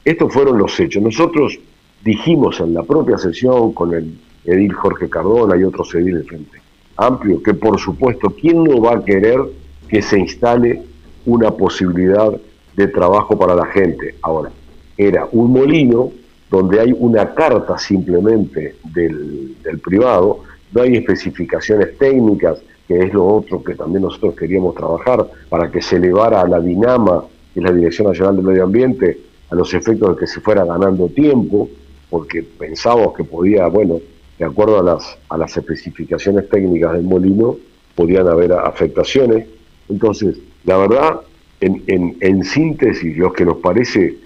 Estos 0.06 0.34
fueron 0.34 0.58
los 0.58 0.80
hechos. 0.80 1.02
Nosotros 1.02 1.60
dijimos 2.04 2.60
en 2.60 2.74
la 2.74 2.84
propia 2.84 3.18
sesión 3.18 3.74
con 3.74 3.94
el 3.94 4.18
edil 4.46 4.74
Jorge 4.74 5.10
Cardona 5.10 5.58
y 5.58 5.64
otros 5.64 5.94
ediles 5.96 6.26
Frente 6.28 6.60
Amplio 6.96 7.42
que 7.42 7.54
por 7.54 7.80
supuesto, 7.80 8.30
¿quién 8.30 8.64
no 8.64 8.82
va 8.82 8.96
a 8.96 9.06
querer 9.06 9.40
que 9.88 10.02
se 10.02 10.20
instale 10.20 10.84
una 11.26 11.52
posibilidad 11.52 12.32
de 12.76 12.88
trabajo 12.88 13.38
para 13.38 13.56
la 13.56 13.66
gente? 13.66 14.16
Ahora, 14.22 14.52
era 14.98 15.28
un 15.32 15.52
molino 15.54 16.12
donde 16.50 16.80
hay 16.80 16.94
una 16.98 17.34
carta 17.34 17.78
simplemente 17.78 18.76
del, 18.84 19.56
del 19.64 19.80
privado, 19.80 20.42
no 20.74 20.82
hay 20.82 20.98
especificaciones 20.98 21.98
técnicas, 21.98 22.60
que 22.90 22.98
es 22.98 23.14
lo 23.14 23.24
otro 23.24 23.64
que 23.64 23.76
también 23.76 24.02
nosotros 24.02 24.36
queríamos 24.36 24.74
trabajar 24.74 25.24
para 25.48 25.70
que 25.70 25.80
se 25.80 25.98
elevara 25.98 26.42
a 26.42 26.48
la 26.48 26.60
Dinama, 26.60 27.24
que 27.54 27.60
es 27.60 27.64
la 27.64 27.72
Dirección 27.72 28.08
Nacional 28.08 28.38
del 28.38 28.46
Medio 28.46 28.64
Ambiente, 28.64 29.16
a 29.52 29.54
los 29.54 29.72
efectos 29.76 30.10
de 30.10 30.16
que 30.16 30.26
se 30.26 30.42
fuera 30.42 30.66
ganando 30.66 31.08
tiempo, 31.08 31.70
porque 32.10 32.42
pensábamos 32.42 33.14
que 33.14 33.24
podía, 33.24 33.68
bueno, 33.68 34.00
de 34.40 34.44
acuerdo 34.44 34.80
a 34.80 34.84
las, 34.84 35.20
a 35.30 35.38
las 35.38 35.56
especificaciones 35.56 36.50
técnicas 36.50 36.94
del 36.94 37.04
molino, 37.04 37.58
podían 37.94 38.28
haber 38.28 38.54
afectaciones. 38.54 39.46
Entonces, 39.88 40.40
la 40.64 40.78
verdad, 40.78 41.22
en, 41.62 41.84
en, 41.86 42.18
en 42.22 42.44
síntesis, 42.44 43.16
lo 43.16 43.32
que 43.32 43.46
nos 43.46 43.58
parece, 43.58 44.18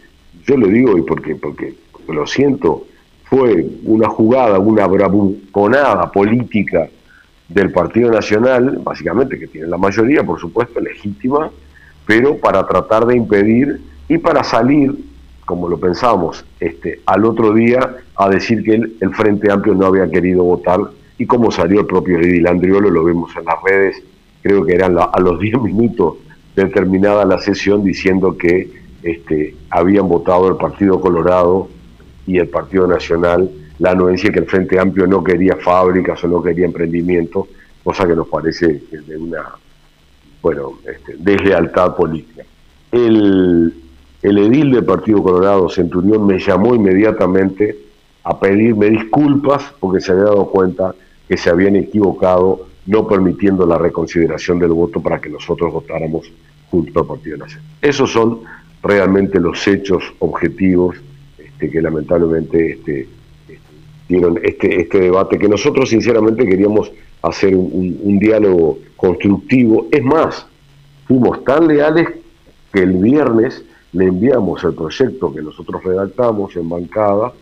yo 0.45 0.55
lo 0.55 0.67
digo 0.67 0.97
y 0.97 1.01
porque, 1.01 1.35
porque, 1.35 1.75
lo 2.07 2.25
siento, 2.25 2.85
fue 3.25 3.67
una 3.83 4.07
jugada, 4.07 4.57
una 4.57 4.87
bravuconada 4.87 6.09
política 6.13 6.89
del 7.47 7.71
Partido 7.71 8.11
Nacional, 8.11 8.79
básicamente 8.83 9.37
que 9.37 9.47
tiene 9.47 9.67
la 9.67 9.77
mayoría, 9.77 10.23
por 10.23 10.39
supuesto, 10.39 10.79
legítima, 10.79 11.51
pero 12.05 12.37
para 12.37 12.65
tratar 12.65 13.05
de 13.05 13.15
impedir 13.15 13.81
y 14.07 14.17
para 14.17 14.43
salir, 14.43 14.93
como 15.45 15.67
lo 15.67 15.77
pensábamos, 15.77 16.45
este, 16.59 17.01
al 17.05 17.25
otro 17.25 17.53
día 17.53 17.97
a 18.15 18.29
decir 18.29 18.63
que 18.63 18.75
el, 18.75 18.97
el 18.99 19.13
Frente 19.13 19.51
Amplio 19.51 19.75
no 19.75 19.85
había 19.85 20.09
querido 20.09 20.43
votar 20.43 20.79
y 21.17 21.25
como 21.25 21.51
salió 21.51 21.81
el 21.81 21.85
propio 21.85 22.19
Edil 22.19 22.43
Landriolo, 22.43 22.89
lo 22.89 23.03
vemos 23.03 23.31
en 23.37 23.45
las 23.45 23.55
redes, 23.63 24.01
creo 24.41 24.65
que 24.65 24.73
eran 24.73 24.97
a 24.97 25.19
los 25.19 25.39
10 25.41 25.61
minutos 25.61 26.15
de 26.55 26.65
terminada 26.65 27.25
la 27.25 27.39
sesión 27.39 27.83
diciendo 27.83 28.37
que 28.37 28.69
este, 29.01 29.55
habían 29.69 30.07
votado 30.07 30.47
el 30.47 30.55
Partido 30.55 31.01
Colorado 31.01 31.67
y 32.25 32.37
el 32.37 32.47
Partido 32.47 32.87
Nacional 32.87 33.49
la 33.79 33.91
anuencia 33.91 34.31
que 34.31 34.39
el 34.39 34.45
Frente 34.45 34.79
Amplio 34.79 35.07
no 35.07 35.23
quería 35.23 35.55
fábricas 35.57 36.23
o 36.23 36.27
no 36.27 36.41
quería 36.41 36.65
emprendimiento, 36.65 37.47
cosa 37.83 38.07
que 38.07 38.15
nos 38.15 38.27
parece 38.27 38.83
de 38.91 39.17
una 39.17 39.43
bueno, 40.41 40.73
este, 40.85 41.15
deslealtad 41.17 41.95
política. 41.95 42.43
El, 42.91 43.73
el 44.21 44.37
edil 44.37 44.71
del 44.71 44.85
Partido 44.85 45.23
Colorado, 45.23 45.69
Centurión, 45.69 46.27
me 46.27 46.37
llamó 46.37 46.75
inmediatamente 46.75 47.77
a 48.23 48.39
pedirme 48.39 48.89
disculpas 48.89 49.73
porque 49.79 50.01
se 50.01 50.11
había 50.11 50.25
dado 50.25 50.49
cuenta 50.49 50.93
que 51.27 51.37
se 51.37 51.49
habían 51.49 51.75
equivocado 51.75 52.67
no 52.85 53.07
permitiendo 53.07 53.65
la 53.65 53.77
reconsideración 53.77 54.59
del 54.59 54.71
voto 54.71 55.01
para 55.01 55.19
que 55.19 55.29
nosotros 55.29 55.71
votáramos 55.71 56.29
junto 56.69 56.99
al 56.99 57.07
Partido 57.07 57.37
Nacional. 57.37 57.69
Esos 57.81 58.11
son 58.11 58.41
realmente 58.81 59.39
los 59.39 59.65
hechos 59.67 60.03
objetivos 60.19 60.97
este, 61.37 61.69
que 61.69 61.81
lamentablemente 61.81 62.73
este, 62.73 63.07
dieron 64.13 64.39
este, 64.43 64.81
este 64.81 64.99
debate, 64.99 65.39
que 65.39 65.49
nosotros 65.49 65.89
sinceramente 65.89 66.45
queríamos 66.45 66.91
hacer 67.21 67.55
un, 67.55 67.99
un 68.03 68.19
diálogo 68.19 68.79
constructivo. 68.95 69.87
Es 69.91 70.03
más, 70.03 70.45
fuimos 71.07 71.43
tan 71.43 71.67
leales 71.67 72.07
que 72.71 72.81
el 72.81 72.93
viernes 72.93 73.63
le 73.93 74.05
enviamos 74.05 74.63
el 74.63 74.73
proyecto 74.73 75.33
que 75.33 75.41
nosotros 75.41 75.83
redactamos 75.83 76.55
en 76.55 76.67
bancada, 76.69 77.33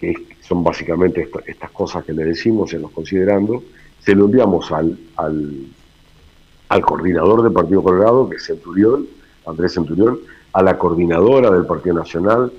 que 0.00 0.14
son 0.40 0.64
básicamente 0.64 1.22
esta, 1.22 1.40
estas 1.46 1.70
cosas 1.70 2.04
que 2.04 2.12
le 2.12 2.24
decimos 2.24 2.72
en 2.72 2.82
los 2.82 2.90
considerando, 2.90 3.62
se 4.00 4.14
lo 4.14 4.24
enviamos 4.24 4.70
al, 4.72 4.98
al, 5.16 5.66
al 6.68 6.82
coordinador 6.82 7.42
del 7.42 7.52
Partido 7.52 7.82
Colorado, 7.82 8.28
que 8.28 8.36
es 8.36 8.44
Centurión, 8.44 9.06
Andrés 9.46 9.74
Centurión, 9.74 10.18
a 10.52 10.62
la 10.62 10.76
coordinadora 10.76 11.50
del 11.50 11.66
Partido 11.66 11.94
Nacional, 11.94 12.52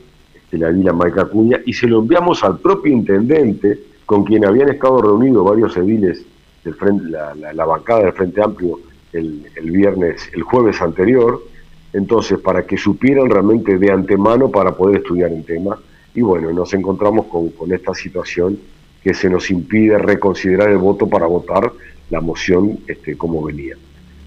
este, 0.53 0.57
la 0.57 0.69
Vila 0.69 0.93
Maica 0.93 1.25
Cuña, 1.25 1.59
y 1.65 1.73
se 1.73 1.87
lo 1.87 1.99
enviamos 1.99 2.43
al 2.43 2.59
propio 2.59 2.93
intendente, 2.93 3.79
con 4.05 4.23
quien 4.23 4.45
habían 4.45 4.69
estado 4.69 5.01
reunidos 5.01 5.45
varios 5.45 5.75
ediles 5.77 6.23
del 6.63 6.75
frente, 6.75 7.05
la, 7.09 7.65
bancada 7.65 8.03
del 8.03 8.13
Frente 8.13 8.41
Amplio 8.41 8.79
el, 9.11 9.43
viernes, 9.63 10.29
el 10.33 10.43
jueves 10.43 10.81
anterior, 10.81 11.41
entonces 11.93 12.39
para 12.39 12.63
que 12.65 12.77
supieran 12.77 13.29
realmente 13.29 13.77
de 13.77 13.91
antemano 13.91 14.49
para 14.49 14.75
poder 14.75 14.97
estudiar 14.97 15.31
el 15.31 15.43
tema. 15.43 15.77
Y 16.15 16.21
bueno, 16.21 16.51
nos 16.51 16.73
encontramos 16.73 17.27
con, 17.27 17.49
con 17.49 17.71
esta 17.71 17.93
situación 17.93 18.57
que 19.03 19.13
se 19.13 19.29
nos 19.29 19.49
impide 19.51 19.97
reconsiderar 19.97 20.69
el 20.69 20.77
voto 20.77 21.07
para 21.07 21.27
votar 21.27 21.71
la 22.09 22.21
moción 22.21 22.79
este, 22.87 23.17
como 23.17 23.43
venía. 23.43 23.75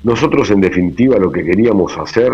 Nosotros 0.02 0.50
en 0.50 0.60
definitiva 0.60 1.18
lo 1.18 1.32
que 1.32 1.44
queríamos 1.44 1.96
hacer 1.98 2.32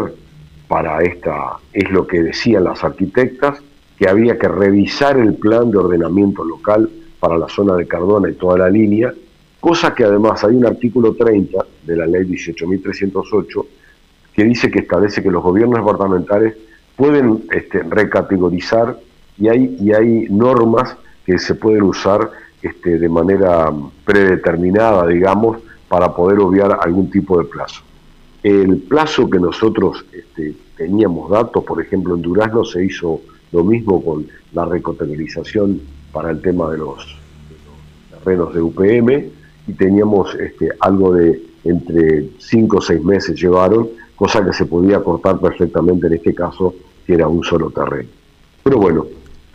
para 0.69 1.03
esta 1.03 1.59
es 1.73 1.91
lo 1.91 2.07
que 2.07 2.23
decían 2.23 2.65
las 2.65 2.85
arquitectas, 2.85 3.63
que 4.03 4.09
había 4.09 4.37
que 4.37 4.49
revisar 4.49 5.17
el 5.17 5.35
plan 5.35 5.71
de 5.71 5.79
ordenamiento 5.79 6.43
local 6.43 6.91
para 7.21 7.38
la 7.38 7.47
zona 7.49 7.77
de 7.77 7.87
Cardona 7.87 8.29
y 8.29 8.35
toda 8.35 8.59
la 8.59 8.69
línea, 8.69 9.15
cosa 9.61 9.95
que 9.95 10.03
además 10.03 10.43
hay 10.43 10.57
un 10.57 10.67
artículo 10.67 11.15
30 11.15 11.65
de 11.87 11.97
la 11.97 12.07
ley 12.07 12.25
18.308 12.25 13.65
que 14.35 14.43
dice 14.43 14.73
que 14.73 14.81
establece 14.81 15.23
que 15.23 15.31
los 15.31 15.41
gobiernos 15.41 15.79
departamentales 15.79 16.57
pueden 16.97 17.45
este, 17.53 17.85
recategorizar 17.85 18.99
y 19.38 19.47
hay, 19.47 19.77
y 19.81 19.93
hay 19.93 20.27
normas 20.31 20.97
que 21.25 21.38
se 21.38 21.55
pueden 21.55 21.85
usar 21.85 22.29
este, 22.61 22.99
de 22.99 23.09
manera 23.09 23.73
predeterminada, 24.05 25.07
digamos, 25.07 25.59
para 25.87 26.12
poder 26.12 26.41
obviar 26.41 26.77
algún 26.83 27.09
tipo 27.09 27.38
de 27.38 27.45
plazo. 27.45 27.83
El 28.43 28.79
plazo 28.79 29.31
que 29.31 29.38
nosotros 29.38 30.05
este, 30.12 30.57
teníamos 30.77 31.31
datos, 31.31 31.62
por 31.62 31.81
ejemplo, 31.81 32.17
en 32.17 32.23
Durazno 32.23 32.65
se 32.65 32.85
hizo 32.85 33.21
lo 33.53 33.65
mismo 33.65 34.03
con 34.03 34.27
la 34.53 34.65
recategorización 34.65 35.81
para 36.12 36.31
el 36.31 36.41
tema 36.41 36.71
de 36.71 36.79
los, 36.79 37.17
terrenos 38.11 38.55
de 38.55 38.62
UPM 38.62 39.11
y 39.67 39.73
teníamos 39.73 40.35
este, 40.35 40.71
algo 40.81 41.15
de 41.15 41.43
entre 41.65 42.29
5 42.38 42.77
o 42.77 42.81
6 42.81 43.05
meses 43.05 43.41
llevaron, 43.41 43.88
cosa 44.17 44.45
que 44.45 44.53
se 44.53 44.67
podía 44.67 45.01
cortar 45.01 45.38
perfectamente 45.38 46.07
en 46.07 46.15
este 46.15 46.35
caso, 46.35 46.75
que 47.07 47.15
era 47.15 47.29
un 47.29 47.45
solo 47.45 47.71
terreno. 47.71 48.09
Pero 48.62 48.79
bueno, 48.79 49.07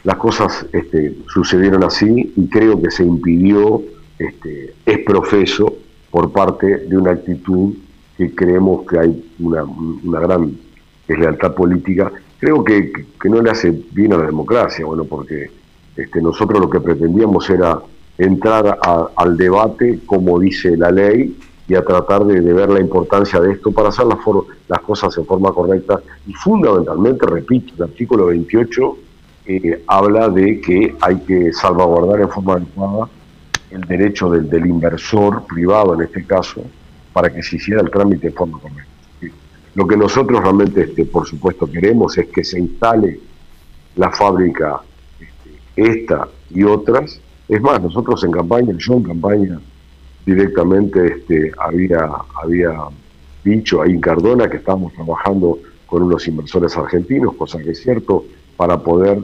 las 0.04 0.18
cosas 0.18 0.66
este, 0.72 1.18
sucedieron 1.28 1.84
así 1.84 2.34
y 2.36 2.48
creo 2.48 2.82
que 2.82 2.92
se 2.92 3.04
impidió 3.04 3.82
este, 4.18 4.74
es 4.86 5.00
profeso 5.00 5.76
por 6.10 6.32
parte 6.32 6.78
de 6.78 6.98
una 6.98 7.12
actitud 7.12 7.74
que 8.18 8.34
creemos 8.34 8.86
que 8.88 9.00
hay 9.00 9.32
una 9.40 10.20
gran 10.20 10.58
deslealtad 11.08 11.54
política. 11.54 12.12
Creo 12.40 12.64
que, 12.64 12.92
que, 13.20 13.30
no 13.30 13.42
le 13.42 13.50
hace 13.50 13.72
bien 13.92 14.14
a 14.14 14.18
la 14.18 14.26
democracia, 14.26 14.86
bueno, 14.86 15.06
porque 15.06 15.50
este, 15.96 16.22
nosotros 16.22 16.60
lo 16.60 16.70
que 16.70 16.80
pretendíamos 16.80 17.50
era 17.50 17.80
entrar 18.18 18.80
a, 18.82 19.10
al 19.16 19.38
debate 19.38 20.00
como 20.06 20.40
dice 20.40 20.76
la 20.78 20.92
ley 20.92 21.38
y 21.68 21.76
a 21.76 21.84
tratar 21.84 22.26
de, 22.26 22.40
ver 22.42 22.70
la 22.70 22.80
importancia 22.80 23.40
de 23.40 23.52
esto 23.54 23.72
para 23.72 23.90
hacer 23.90 24.06
las, 24.06 24.20
las 24.68 24.80
cosas 24.82 25.18
en 25.18 25.26
forma 25.26 25.52
correcta 25.52 26.00
y 26.26 26.34
fundamentalmente, 26.34 27.26
repito, 27.26 27.74
el 27.78 27.84
artículo 27.84 28.28
28 28.28 28.98
eh, 29.48 29.84
habla 29.88 30.30
de 30.30 30.62
que 30.62 30.96
hay 31.02 31.18
que 31.20 31.52
salvaguardar 31.54 32.22
en 32.22 32.30
forma 32.30 32.54
adecuada 32.54 33.10
el 33.72 33.82
derecho 33.82 34.30
del, 34.30 34.50
del, 34.50 34.66
inversor 34.66 35.46
privado, 35.46 35.94
en 35.94 36.02
este 36.02 36.26
caso, 36.26 36.62
para 37.12 37.34
que 37.34 37.44
se 37.44 37.58
hiciera 37.58 37.82
el 37.82 37.90
trámite 37.90 38.28
en 38.28 38.34
forma 38.34 38.60
correcta. 38.60 38.87
Lo 39.78 39.86
que 39.86 39.96
nosotros 39.96 40.42
realmente, 40.42 40.86
este, 40.86 41.06
por 41.06 41.28
supuesto, 41.28 41.70
queremos 41.70 42.18
es 42.18 42.30
que 42.30 42.44
se 42.44 42.60
instale 42.60 43.20
la 43.96 44.12
fábrica, 44.12 44.82
este, 45.20 45.52
esta 45.76 46.28
y 46.50 46.64
otras. 46.64 47.22
Es 47.48 47.62
más, 47.62 47.80
nosotros 47.80 48.24
en 48.24 48.32
campaña, 48.32 48.74
yo 48.76 48.94
en 48.94 49.04
campaña 49.04 49.60
directamente 50.26 51.06
este, 51.06 51.52
había, 51.60 52.10
había 52.42 52.72
dicho 53.44 53.84
ahí 53.84 53.92
en 53.92 54.02
Cardona 54.02 54.50
que 54.50 54.58
estábamos 54.58 54.94
trabajando 54.94 55.60
con 55.86 56.02
unos 56.02 56.28
inversores 56.28 56.76
argentinos, 56.76 57.36
cosa 57.36 57.60
que 57.60 57.70
es 57.70 57.80
cierto, 57.80 58.26
para 58.56 58.80
poder 58.80 59.20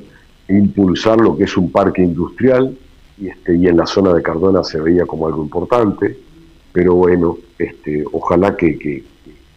impulsar 0.50 1.20
lo 1.20 1.36
que 1.36 1.46
es 1.46 1.58
un 1.58 1.72
parque 1.72 2.04
industrial 2.04 2.78
y, 3.18 3.30
este, 3.30 3.56
y 3.56 3.66
en 3.66 3.78
la 3.78 3.88
zona 3.88 4.14
de 4.14 4.22
Cardona 4.22 4.64
se 4.64 4.80
veía 4.80 5.08
como 5.08 5.26
algo 5.26 5.42
importante, 5.42 6.16
pero 6.72 6.94
bueno, 6.94 7.40
este, 7.58 8.06
ojalá 8.12 8.56
que, 8.56 8.78
que, 8.78 9.13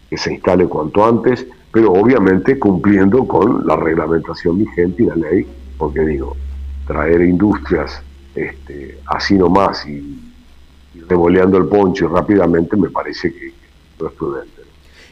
que 0.08 0.16
se 0.16 0.34
instale 0.34 0.66
cuanto 0.66 1.04
antes, 1.04 1.46
pero 1.72 1.92
obviamente 1.92 2.58
cumpliendo 2.58 3.26
con 3.26 3.66
la 3.66 3.76
reglamentación 3.76 4.58
vigente 4.58 5.02
y 5.02 5.06
la 5.06 5.16
ley, 5.16 5.46
porque 5.76 6.00
digo, 6.00 6.36
traer 6.86 7.22
industrias 7.22 8.00
este, 8.34 8.98
así 9.06 9.34
nomás 9.34 9.86
y, 9.86 9.92
y 10.94 11.00
revoleando 11.08 11.58
el 11.58 11.66
poncho 11.66 12.08
rápidamente 12.08 12.76
me 12.76 12.90
parece 12.90 13.32
que 13.32 13.52
no 14.00 14.08
es 14.08 14.14
prudente. 14.14 14.56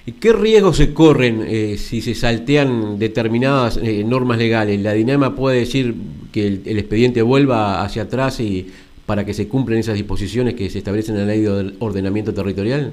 ¿Y 0.06 0.12
qué 0.12 0.34
riesgos 0.34 0.76
se 0.76 0.92
corren 0.92 1.42
eh, 1.46 1.78
si 1.78 2.02
se 2.02 2.14
saltean 2.14 2.98
determinadas 2.98 3.78
eh, 3.78 4.04
normas 4.04 4.36
legales? 4.36 4.80
¿La 4.82 4.92
Dinama 4.92 5.34
puede 5.34 5.60
decir 5.60 5.94
que 6.30 6.46
el, 6.46 6.62
el, 6.66 6.78
expediente 6.78 7.22
vuelva 7.22 7.82
hacia 7.82 8.02
atrás 8.02 8.38
y 8.38 8.70
para 9.06 9.24
que 9.24 9.32
se 9.32 9.48
cumplan 9.48 9.78
esas 9.78 9.94
disposiciones 9.94 10.54
que 10.54 10.68
se 10.68 10.78
establecen 10.78 11.16
en 11.16 11.22
la 11.22 11.28
ley 11.28 11.40
de 11.40 11.74
ordenamiento 11.78 12.34
territorial? 12.34 12.92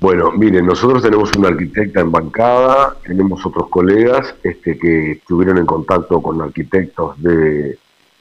Bueno, 0.00 0.32
miren, 0.32 0.64
nosotros 0.64 1.02
tenemos 1.02 1.30
una 1.36 1.48
arquitecta 1.48 2.00
en 2.00 2.10
bancada, 2.10 2.96
tenemos 3.04 3.44
otros 3.44 3.68
colegas 3.68 4.34
este, 4.42 4.78
que 4.78 5.12
estuvieron 5.12 5.58
en 5.58 5.66
contacto 5.66 6.22
con 6.22 6.40
arquitectos 6.40 7.22
de 7.22 7.78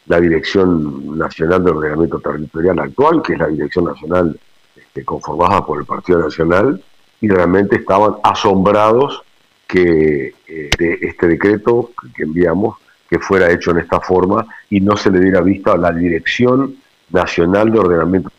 la 0.08 0.20
Dirección 0.20 1.18
Nacional 1.18 1.64
de 1.64 1.72
Ordenamiento 1.72 2.20
Territorial 2.20 2.80
actual, 2.80 3.22
que 3.22 3.32
es 3.34 3.40
la 3.40 3.48
Dirección 3.48 3.86
Nacional 3.86 4.38
este, 4.76 5.06
conformada 5.06 5.66
por 5.66 5.80
el 5.80 5.86
Partido 5.86 6.20
Nacional, 6.20 6.84
y 7.22 7.30
realmente 7.30 7.78
estaban 7.78 8.16
asombrados 8.24 9.22
que 9.66 10.34
de 10.48 10.98
este 11.02 11.28
decreto 11.28 11.92
que 12.14 12.24
enviamos 12.24 12.78
que 13.10 13.20
fuera 13.20 13.52
hecho 13.52 13.72
en 13.72 13.78
esta 13.78 14.02
forma 14.02 14.46
y 14.70 14.82
no 14.82 14.98
se 14.98 15.12
le 15.12 15.20
diera 15.22 15.42
vista 15.42 15.74
a 15.74 15.78
la 15.78 15.94
Dirección 15.94 16.76
Nacional 17.12 17.72
de 17.72 17.80
Ordenamiento 17.80 18.32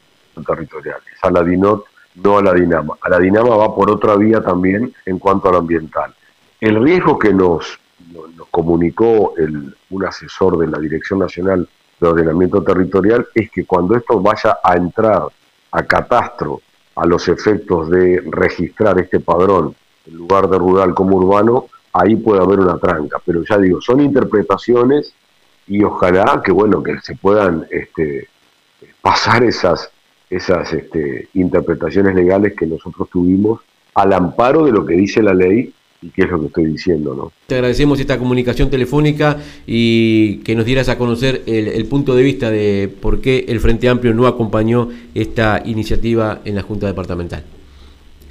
Territorial, 0.46 0.98
es 1.10 1.24
a 1.24 1.30
la 1.30 1.42
DINOT, 1.42 1.89
no 2.16 2.38
a 2.38 2.42
la 2.42 2.54
DINAMA. 2.54 2.94
A 3.00 3.08
la 3.08 3.18
DINAMA 3.18 3.56
va 3.56 3.74
por 3.74 3.90
otra 3.90 4.16
vía 4.16 4.40
también 4.40 4.92
en 5.06 5.18
cuanto 5.18 5.48
a 5.48 5.52
lo 5.52 5.58
ambiental. 5.58 6.14
El 6.60 6.82
riesgo 6.82 7.18
que 7.18 7.32
nos, 7.32 7.78
nos 8.12 8.48
comunicó 8.50 9.34
el, 9.36 9.74
un 9.90 10.04
asesor 10.04 10.58
de 10.58 10.66
la 10.66 10.78
Dirección 10.78 11.20
Nacional 11.20 11.68
de 12.00 12.08
Ordenamiento 12.08 12.62
Territorial 12.62 13.26
es 13.34 13.50
que 13.50 13.64
cuando 13.64 13.96
esto 13.96 14.20
vaya 14.20 14.58
a 14.62 14.76
entrar 14.76 15.22
a 15.72 15.82
catastro 15.84 16.60
a 16.96 17.06
los 17.06 17.28
efectos 17.28 17.90
de 17.90 18.22
registrar 18.30 18.98
este 18.98 19.20
padrón 19.20 19.74
en 20.06 20.16
lugar 20.16 20.48
de 20.48 20.58
rural 20.58 20.94
como 20.94 21.16
urbano, 21.16 21.66
ahí 21.92 22.16
puede 22.16 22.42
haber 22.42 22.60
una 22.60 22.78
tranca. 22.78 23.18
Pero 23.24 23.42
ya 23.48 23.58
digo, 23.58 23.80
son 23.80 24.00
interpretaciones 24.00 25.14
y 25.66 25.82
ojalá 25.84 26.42
que 26.44 26.52
bueno 26.52 26.82
que 26.82 27.00
se 27.00 27.14
puedan 27.14 27.66
este, 27.70 28.28
pasar 29.00 29.44
esas 29.44 29.90
esas 30.30 30.72
este, 30.72 31.28
interpretaciones 31.34 32.14
legales 32.14 32.54
que 32.56 32.66
nosotros 32.66 33.10
tuvimos 33.10 33.60
al 33.94 34.12
amparo 34.12 34.64
de 34.64 34.72
lo 34.72 34.86
que 34.86 34.94
dice 34.94 35.22
la 35.22 35.34
ley 35.34 35.74
y 36.02 36.08
qué 36.10 36.22
es 36.22 36.30
lo 36.30 36.40
que 36.40 36.46
estoy 36.46 36.66
diciendo. 36.66 37.14
¿no? 37.14 37.32
Te 37.46 37.56
agradecemos 37.56 38.00
esta 38.00 38.18
comunicación 38.18 38.70
telefónica 38.70 39.38
y 39.66 40.38
que 40.38 40.54
nos 40.54 40.64
dieras 40.64 40.88
a 40.88 40.96
conocer 40.96 41.42
el, 41.46 41.84
punto 41.86 42.14
de 42.14 42.22
vista 42.22 42.50
de 42.50 42.90
por 43.00 43.20
qué 43.20 43.44
el 43.48 43.60
Frente 43.60 43.88
Amplio 43.88 44.14
no 44.14 44.26
acompañó 44.26 44.88
esta 45.14 45.60
iniciativa 45.64 46.40
en 46.44 46.54
la 46.54 46.62
Junta 46.62 46.86
Departamental. 46.86 47.44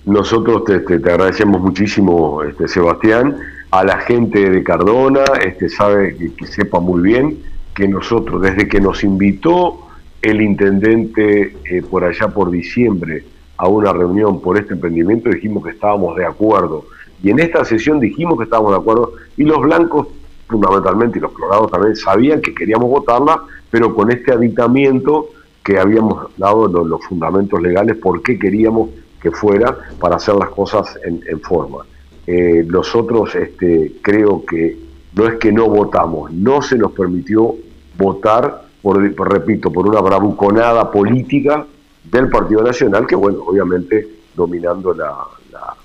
Nosotros 0.06 0.64
te, 0.64 0.80
te, 0.80 0.96
agradecemos 0.96 1.62
muchísimo, 1.62 2.42
este, 2.44 2.68
Sebastián, 2.68 3.36
a 3.70 3.84
la 3.84 4.00
gente 4.00 4.50
de 4.50 4.64
Cardona, 4.64 5.26
este, 5.46 5.70
sabe 5.70 6.16
que, 6.16 6.34
que 6.34 6.48
sepa 6.48 6.80
muy 6.80 7.02
bien 7.02 7.38
que 7.76 7.88
nosotros, 7.88 8.42
desde 8.42 8.68
que 8.68 8.80
nos 8.80 9.04
invitó 9.04 9.89
el 10.22 10.42
intendente 10.42 11.56
eh, 11.66 11.82
por 11.90 12.04
allá 12.04 12.28
por 12.28 12.52
diciembre 12.52 13.24
a 13.58 13.68
una 13.68 13.92
reunión 13.92 14.42
por 14.42 14.58
este 14.58 14.74
emprendimiento, 14.74 15.30
dijimos 15.30 15.64
que 15.64 15.72
estábamos 15.72 16.16
de 16.16 16.26
acuerdo. 16.26 16.86
Y 17.22 17.30
en 17.30 17.40
esta 17.40 17.66
sesión 17.66 18.00
dijimos 18.00 18.38
que 18.38 18.46
estábamos 18.46 18.72
de 18.72 18.78
acuerdo 18.78 19.14
y 19.36 19.44
los 19.44 19.60
blancos 19.62 20.08
fundamentalmente 20.48 21.20
y 21.20 21.22
los 21.22 21.32
colorados 21.32 21.70
también 21.72 21.96
sabían 21.96 22.42
que 22.42 22.56
queríamos 22.56 22.90
votarla, 22.90 23.44
pero 23.70 23.94
con 23.94 24.12
este 24.12 24.32
aditamiento 24.32 25.28
que 25.64 25.78
habíamos 25.78 26.36
dado 26.38 26.68
los, 26.68 27.06
fundamentos 27.06 27.62
legales 27.62 27.98
por 27.98 28.24
qué 28.24 28.40
queríamos 28.40 28.90
que 29.22 29.32
fuera 29.32 29.78
para 30.00 30.16
hacer 30.16 30.36
las 30.36 30.50
cosas 30.50 30.98
en, 31.04 31.42
forma. 31.42 31.86
Eh, 32.26 32.66
nosotros 32.68 33.36
este, 33.36 33.94
creo 34.02 34.46
que 34.46 34.78
no 35.14 35.28
es 35.28 35.36
que 35.36 35.52
no 35.52 35.68
votamos, 35.68 36.32
no 36.32 36.62
se 36.62 36.78
nos 36.78 36.94
permitió 36.94 37.56
votar 37.98 38.69
por, 38.82 39.30
repito, 39.30 39.72
por 39.72 39.88
una 39.88 40.02
bravuconada 40.02 40.92
política 40.92 41.66
del 42.04 42.30
Partido 42.30 42.64
Nacional, 42.64 43.06
que 43.06 43.16
bueno, 43.16 43.40
obviamente 43.46 44.08
dominando 44.36 44.94
la, 44.94 45.16
la, 45.52 45.76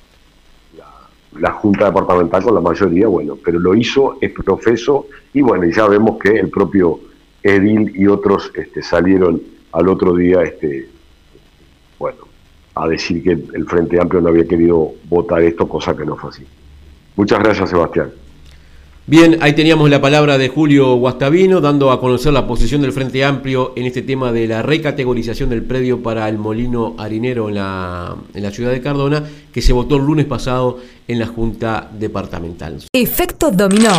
la, 1.41 1.53
Junta 1.53 1.87
Departamental 1.87 2.43
con 2.43 2.55
la 2.55 2.61
mayoría, 2.61 3.09
bueno, 3.09 3.37
pero 3.45 3.59
lo 3.59 3.75
hizo, 3.75 4.17
es 4.21 4.33
profeso, 4.33 5.07
y 5.33 5.41
bueno, 5.41 5.65
ya 5.67 5.87
vemos 5.89 6.19
que 6.19 6.31
el 6.39 6.51
propio 6.51 7.01
Edil 7.43 7.93
y 7.95 8.07
otros 8.07 8.51
este, 8.55 8.83
salieron 8.83 9.43
al 9.73 9.89
otro 9.89 10.15
día, 10.15 10.43
este, 10.43 10.89
bueno, 11.99 12.19
a 12.75 12.89
decir 12.89 13.23
que 13.23 13.33
el 13.33 13.67
Frente 13.67 14.01
Amplio 14.01 14.21
no 14.23 14.29
había 14.29 14.47
querido 14.47 14.93
votar 15.09 15.43
esto, 15.43 15.69
cosa 15.69 15.97
que 15.97 16.05
no 16.05 16.17
fue 16.17 16.31
así. 16.31 16.47
Muchas 17.17 17.41
gracias, 17.41 17.71
Sebastián. 17.71 18.11
Bien, 19.07 19.37
ahí 19.43 19.53
teníamos 19.53 19.91
la 19.91 20.01
palabra 20.01 20.39
de 20.39 20.49
Julio 20.49 20.95
Guastavino 20.95 21.61
dando 21.61 21.91
a 21.91 22.01
conocer 22.01 22.33
la 22.33 22.47
posición 22.47 22.81
del 22.81 22.93
Frente 22.93 23.23
Amplio 23.23 23.75
en 23.77 23.85
este 23.85 24.01
tema 24.01 24.33
de 24.33 24.47
la 24.49 24.63
recategorización 24.63 25.51
del 25.51 25.63
predio 25.63 26.03
para 26.03 26.27
el 26.27 26.39
molino 26.39 26.95
harinero 26.97 27.51
en 27.51 27.57
la, 27.57 28.17
en 28.33 28.43
la 28.43 28.51
ciudad 28.51 28.71
de 28.71 28.81
Cardona, 28.81 29.23
que 29.53 29.61
se 29.61 29.75
votó 29.75 29.97
el 29.97 30.07
lunes 30.07 30.25
pasado 30.25 30.79
en 31.07 31.19
la 31.19 31.27
Junta 31.27 31.91
Departamental. 31.93 32.83
Efecto 32.95 33.51
Dominó. 33.51 33.93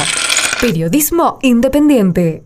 Periodismo 0.60 1.38
independiente. 1.44 2.42